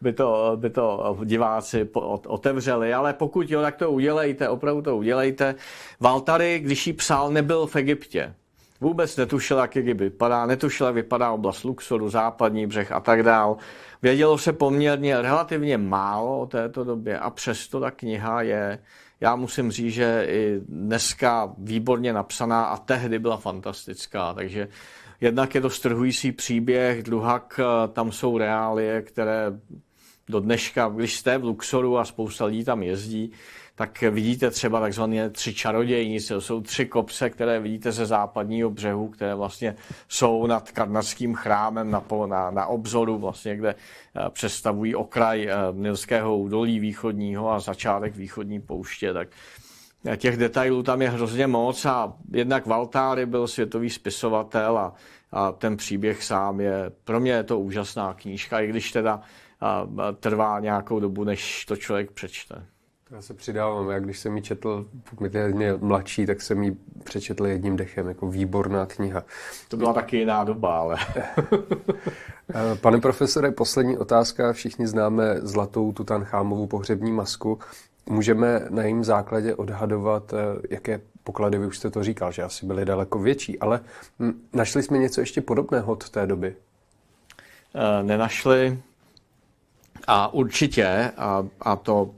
by, 0.00 0.12
to, 0.12 0.52
by 0.56 0.70
to 0.70 1.18
diváci 1.24 1.88
otevřeli, 2.26 2.94
ale 2.94 3.12
pokud 3.12 3.50
jo, 3.50 3.62
tak 3.62 3.76
to 3.76 3.90
udělejte, 3.90 4.48
opravdu 4.48 4.82
to 4.82 4.96
udělejte. 4.96 5.54
Valtary, 6.00 6.58
když 6.58 6.86
ji 6.86 6.92
psal, 6.92 7.30
nebyl 7.30 7.66
v 7.66 7.76
Egyptě. 7.76 8.34
Vůbec 8.80 9.16
netušil, 9.16 9.58
jak 9.58 9.76
Egypt 9.76 10.00
vypadá, 10.00 10.46
netušil, 10.46 10.86
jak 10.86 10.94
vypadá 10.94 11.30
oblast 11.32 11.64
Luxoru, 11.64 12.08
západní 12.08 12.66
břeh 12.66 12.92
a 12.92 13.00
tak 13.00 13.22
dál. 13.22 13.56
Vědělo 14.02 14.38
se 14.38 14.52
poměrně 14.52 15.22
relativně 15.22 15.78
málo 15.78 16.40
o 16.40 16.46
této 16.46 16.84
době 16.84 17.18
a 17.18 17.30
přesto 17.30 17.80
ta 17.80 17.90
kniha 17.90 18.42
je, 18.42 18.78
já 19.20 19.36
musím 19.36 19.70
říct, 19.70 19.94
že 19.94 20.26
i 20.28 20.60
dneska 20.68 21.52
výborně 21.58 22.12
napsaná 22.12 22.64
a 22.64 22.76
tehdy 22.76 23.18
byla 23.18 23.36
fantastická, 23.36 24.34
takže 24.34 24.68
jednak 25.20 25.54
je 25.54 25.60
to 25.60 25.70
strhující 25.70 26.32
příběh, 26.32 27.02
druhak 27.02 27.60
eh, 27.62 27.88
tam 27.88 28.12
jsou 28.12 28.38
reálie, 28.38 29.02
které 29.02 29.60
do 30.28 30.40
dneška, 30.40 30.88
když 30.88 31.16
jste 31.16 31.38
v 31.38 31.44
Luxoru 31.44 31.98
a 31.98 32.04
spousta 32.04 32.44
lidí 32.44 32.64
tam 32.64 32.82
jezdí, 32.82 33.32
tak 33.78 34.00
vidíte 34.00 34.50
třeba 34.50 34.80
takzvané 34.80 35.30
tři 35.30 35.54
čarodějnice. 35.54 36.34
To 36.34 36.40
jsou 36.40 36.60
tři 36.60 36.86
kopce, 36.86 37.30
které 37.30 37.60
vidíte 37.60 37.92
ze 37.92 38.06
západního 38.06 38.70
břehu, 38.70 39.08
které 39.08 39.34
vlastně 39.34 39.76
jsou 40.08 40.46
nad 40.46 40.70
karnatským 40.70 41.34
chrámem 41.34 41.90
na, 41.90 42.04
na, 42.26 42.50
na 42.50 42.66
obzoru, 42.66 43.18
vlastně, 43.18 43.56
kde 43.56 43.74
eh, 43.74 44.30
představují 44.30 44.94
okraj 44.94 45.48
eh, 45.48 45.54
Nilského 45.72 46.38
údolí 46.38 46.80
východního 46.80 47.50
a 47.50 47.60
začátek 47.60 48.16
východní 48.16 48.60
pouště. 48.60 49.12
Tak 49.12 49.28
eh, 50.06 50.16
těch 50.16 50.36
detailů 50.36 50.82
tam 50.82 51.02
je 51.02 51.10
hrozně 51.10 51.46
moc 51.46 51.84
a 51.84 52.12
jednak 52.32 52.66
Valtáry 52.66 53.26
byl 53.26 53.48
světový 53.48 53.90
spisovatel 53.90 54.78
a, 54.78 54.94
a 55.32 55.52
ten 55.52 55.76
příběh 55.76 56.24
sám 56.24 56.60
je, 56.60 56.92
pro 57.04 57.20
mě 57.20 57.32
je 57.32 57.42
to 57.42 57.60
úžasná 57.60 58.14
knížka, 58.14 58.60
i 58.60 58.66
když 58.66 58.92
teda 58.92 59.20
a, 59.60 59.86
trvá 60.20 60.60
nějakou 60.60 61.00
dobu, 61.00 61.24
než 61.24 61.64
to 61.64 61.76
člověk 61.76 62.10
přečte. 62.10 62.66
Já 63.10 63.22
se 63.22 63.34
přidávám. 63.34 63.90
Já 63.90 63.98
když 63.98 64.18
jsem 64.18 64.36
ji 64.36 64.42
četl, 64.42 64.86
pokud 65.10 65.32
mě 65.52 65.74
mladší, 65.80 66.26
tak 66.26 66.42
jsem 66.42 66.62
ji 66.62 66.76
přečetl 67.04 67.46
jedním 67.46 67.76
dechem, 67.76 68.08
jako 68.08 68.28
výborná 68.28 68.86
kniha. 68.86 69.24
To 69.68 69.76
byla 69.76 69.92
taky 69.92 70.16
jiná 70.16 70.44
doba, 70.44 70.78
ale... 70.78 70.96
Eh, 72.54 72.76
pane 72.76 73.00
profesore, 73.00 73.50
poslední 73.50 73.98
otázka. 73.98 74.52
Všichni 74.52 74.86
známe 74.86 75.36
zlatou 75.40 75.92
Tutanchámovu 75.92 76.66
pohřební 76.66 77.12
masku. 77.12 77.58
Můžeme 78.10 78.66
na 78.70 78.82
jejím 78.82 79.04
základě 79.04 79.54
odhadovat, 79.54 80.32
eh, 80.32 80.36
jaké 80.70 81.00
poklady, 81.24 81.58
vy 81.58 81.66
už 81.66 81.78
jste 81.78 81.90
to 81.90 82.04
říkal, 82.04 82.32
že 82.32 82.42
asi 82.42 82.66
byly 82.66 82.84
daleko 82.84 83.18
větší, 83.18 83.58
ale 83.58 83.80
hm, 84.18 84.48
našli 84.52 84.82
jsme 84.82 84.98
něco 84.98 85.20
ještě 85.20 85.40
podobného 85.40 85.92
od 85.92 86.10
té 86.10 86.26
doby? 86.26 86.56
Eh, 87.74 88.02
nenašli. 88.02 88.78
A 90.06 90.32
určitě, 90.32 91.12
a, 91.16 91.46
a 91.60 91.76
to 91.76 92.10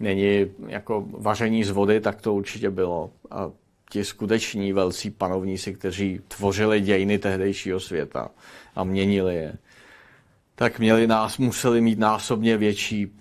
není 0.00 0.46
jako 0.66 1.04
vaření 1.10 1.64
z 1.64 1.70
vody, 1.70 2.00
tak 2.00 2.20
to 2.20 2.34
určitě 2.34 2.70
bylo. 2.70 3.10
A 3.30 3.50
ti 3.90 4.04
skuteční 4.04 4.72
velcí 4.72 5.10
panovníci, 5.10 5.74
kteří 5.74 6.20
tvořili 6.28 6.80
dějiny 6.80 7.18
tehdejšího 7.18 7.80
světa 7.80 8.30
a 8.74 8.84
měnili 8.84 9.34
je, 9.34 9.54
tak 10.54 10.78
měli 10.78 11.06
nás, 11.06 11.38
museli 11.38 11.80
mít 11.80 11.98
násobně 11.98 12.56
větší, 12.56 13.12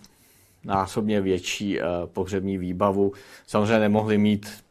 násobně 0.64 1.22
větší 1.22 1.80
uh, 1.80 1.86
pohřební 2.06 2.58
výbavu. 2.58 3.14
Samozřejmě 3.48 3.80
nemohli 3.80 4.18
mít 4.18 4.64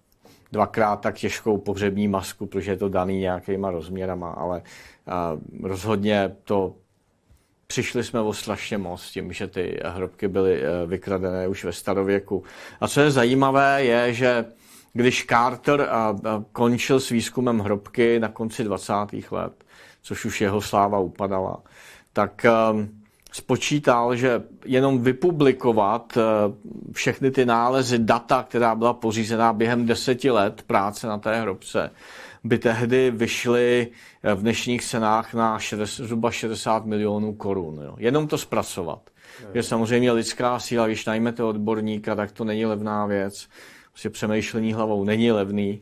dvakrát 0.52 0.96
tak 0.96 1.18
těžkou 1.18 1.58
pohřební 1.58 2.08
masku, 2.08 2.46
protože 2.46 2.70
je 2.70 2.76
to 2.76 2.88
daný 2.88 3.18
nějakýma 3.18 3.70
rozměrama, 3.70 4.30
ale 4.30 4.62
uh, 4.62 5.68
rozhodně 5.68 6.36
to 6.44 6.74
přišli 7.70 8.04
jsme 8.04 8.20
o 8.20 8.32
strašně 8.32 8.78
moc 8.78 9.10
tím, 9.10 9.32
že 9.32 9.46
ty 9.46 9.80
hrobky 9.84 10.28
byly 10.28 10.62
eh, 10.62 10.86
vykradené 10.86 11.48
už 11.48 11.64
ve 11.64 11.72
starověku. 11.72 12.44
A 12.80 12.88
co 12.88 13.00
je 13.00 13.10
zajímavé, 13.10 13.84
je, 13.84 14.14
že 14.14 14.44
když 14.92 15.26
Carter 15.26 15.80
eh, 15.80 15.86
eh, 15.86 16.44
končil 16.52 17.00
s 17.00 17.08
výzkumem 17.08 17.58
hrobky 17.58 18.20
na 18.20 18.28
konci 18.28 18.64
20. 18.64 18.92
let, 19.30 19.64
což 20.02 20.24
už 20.24 20.40
jeho 20.40 20.60
sláva 20.60 20.98
upadala, 20.98 21.62
tak 22.12 22.46
spočítal, 23.32 24.16
že 24.16 24.42
jenom 24.64 25.02
vypublikovat 25.02 26.18
všechny 26.92 27.30
ty 27.30 27.46
nálezy, 27.46 27.98
data, 27.98 28.42
která 28.48 28.74
byla 28.74 28.92
pořízená 28.92 29.52
během 29.52 29.86
deseti 29.86 30.30
let 30.30 30.62
práce 30.66 31.06
na 31.06 31.18
té 31.18 31.40
hrobce, 31.40 31.90
by 32.44 32.58
tehdy 32.58 33.10
vyšly 33.10 33.88
eh, 34.22 34.34
v 34.34 34.40
dnešních 34.40 34.84
cenách 34.84 35.34
na 35.34 35.58
60, 35.58 36.04
zhruba 36.04 36.30
60 36.30 36.86
milionů 36.86 37.34
korun. 37.34 37.80
Jo. 37.84 37.94
Jenom 37.98 38.28
to 38.28 38.38
zpracovat. 38.38 39.00
Je 39.54 39.62
samozřejmě 39.62 40.12
lidská 40.12 40.58
síla, 40.58 40.86
když 40.86 41.06
najmete 41.06 41.44
odborníka, 41.44 42.14
tak 42.14 42.32
to 42.32 42.44
není 42.44 42.66
levná 42.66 43.06
věc. 43.06 43.48
Prostě 43.90 44.10
přemýšlení 44.10 44.72
hlavou 44.72 45.04
není 45.04 45.32
levný. 45.32 45.80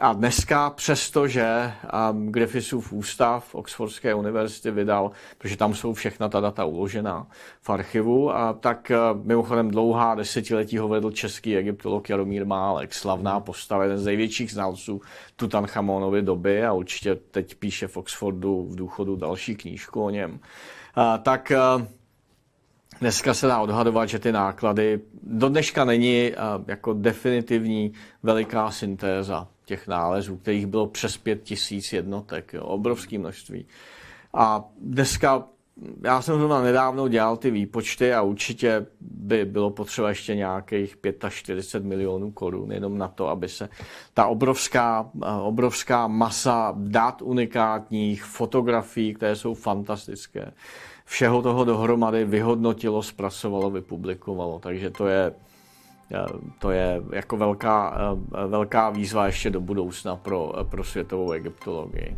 A 0.00 0.12
dneska, 0.12 0.70
přestože 0.70 1.72
um, 2.10 2.32
Griffithsův 2.32 2.92
ústav 2.92 3.54
Oxfordské 3.54 4.14
univerzity 4.14 4.70
vydal, 4.70 5.10
protože 5.38 5.56
tam 5.56 5.74
jsou 5.74 5.94
všechna 5.94 6.28
ta 6.28 6.40
data 6.40 6.64
uložená 6.64 7.26
v 7.60 7.70
archivu, 7.70 8.36
a 8.36 8.52
tak 8.52 8.92
uh, 8.94 9.26
mimochodem 9.26 9.70
dlouhá 9.70 10.14
desetiletí 10.14 10.78
ho 10.78 10.88
vedl 10.88 11.10
český 11.10 11.56
egyptolog 11.56 12.10
Jaromír 12.10 12.46
Málek, 12.46 12.94
slavná 12.94 13.40
postava, 13.40 13.82
jeden 13.82 13.98
z 13.98 14.04
největších 14.04 14.52
znalců 14.52 15.00
Tutanchamonovy 15.36 16.22
doby 16.22 16.64
a 16.64 16.72
určitě 16.72 17.14
teď 17.14 17.54
píše 17.54 17.88
v 17.88 17.96
Oxfordu 17.96 18.66
v 18.70 18.76
důchodu 18.76 19.16
další 19.16 19.56
knížku 19.56 20.04
o 20.04 20.10
něm. 20.10 20.40
A, 20.94 21.18
tak 21.18 21.52
uh, 21.76 21.82
Dneska 23.00 23.34
se 23.34 23.46
dá 23.46 23.60
odhadovat, 23.60 24.08
že 24.08 24.18
ty 24.18 24.32
náklady 24.32 25.00
do 25.22 25.48
dneška 25.48 25.84
není 25.84 26.30
uh, 26.32 26.64
jako 26.66 26.92
definitivní 26.92 27.92
veliká 28.22 28.70
syntéza 28.70 29.48
těch 29.68 29.88
nálezů, 29.88 30.36
kterých 30.36 30.66
bylo 30.66 30.86
přes 30.86 31.16
pět 31.16 31.42
tisíc 31.42 31.92
jednotek, 31.92 32.52
jo, 32.52 32.64
obrovské 32.64 33.18
množství. 33.18 33.66
A 34.34 34.64
dneska, 34.80 35.44
já 36.04 36.22
jsem 36.22 36.38
zrovna 36.38 36.62
nedávno 36.62 37.08
dělal 37.08 37.36
ty 37.36 37.50
výpočty 37.50 38.14
a 38.14 38.22
určitě 38.22 38.86
by 39.00 39.44
bylo 39.44 39.70
potřeba 39.70 40.08
ještě 40.08 40.34
nějakých 40.34 40.96
45 41.30 41.88
milionů 41.88 42.30
korun 42.30 42.72
jenom 42.72 42.98
na 42.98 43.08
to, 43.08 43.28
aby 43.28 43.48
se 43.48 43.68
ta 44.14 44.26
obrovská, 44.26 45.10
obrovská 45.42 46.06
masa 46.06 46.74
dat 46.76 47.22
unikátních, 47.22 48.24
fotografií, 48.24 49.14
které 49.14 49.36
jsou 49.36 49.54
fantastické, 49.54 50.52
všeho 51.04 51.42
toho 51.42 51.64
dohromady 51.64 52.24
vyhodnotilo, 52.24 53.02
zpracovalo, 53.02 53.70
vypublikovalo. 53.70 54.58
Takže 54.58 54.90
to 54.90 55.06
je 55.06 55.32
to 56.58 56.70
je 56.70 57.02
jako 57.12 57.36
velká, 57.36 57.98
eh, 58.34 58.46
velká 58.46 58.90
výzva 58.90 59.26
ještě 59.26 59.50
do 59.50 59.60
budoucna 59.60 60.16
pro, 60.16 60.52
pro 60.70 60.84
světovou 60.84 61.32
egyptologii. 61.32 62.16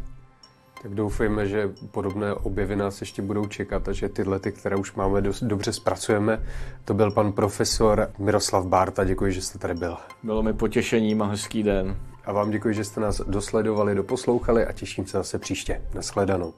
Tak 0.83 0.95
doufejme, 0.95 1.47
že 1.47 1.71
podobné 1.91 2.35
objevy 2.35 2.77
nás 2.77 3.01
ještě 3.01 3.23
budou 3.23 3.47
čekat 3.47 3.89
a 3.89 3.93
že 3.93 4.09
tyhle, 4.09 4.39
ty, 4.39 4.53
které 4.53 4.77
už 4.77 4.95
máme, 4.95 5.21
dost 5.21 5.43
dobře 5.43 5.73
zpracujeme. 5.73 6.45
To 6.85 6.95
byl 6.95 7.11
pan 7.11 7.33
profesor 7.33 8.11
Miroslav 8.19 8.67
Bárta. 8.67 9.05
Děkuji, 9.05 9.33
že 9.33 9.43
jste 9.43 9.59
tady 9.59 9.75
byl. 9.75 9.97
Bylo 10.23 10.43
mi 10.43 10.53
potěšením 10.53 11.23
a 11.23 11.27
hezký 11.27 11.63
den. 11.63 11.97
A 12.25 12.33
vám 12.33 12.51
děkuji, 12.51 12.75
že 12.75 12.85
jste 12.85 13.01
nás 13.01 13.21
dosledovali, 13.21 13.95
doposlouchali 13.95 14.67
a 14.67 14.73
těším 14.73 15.07
se 15.07 15.17
zase 15.17 15.39
příště. 15.39 15.83
Naschledanou. 15.95 16.55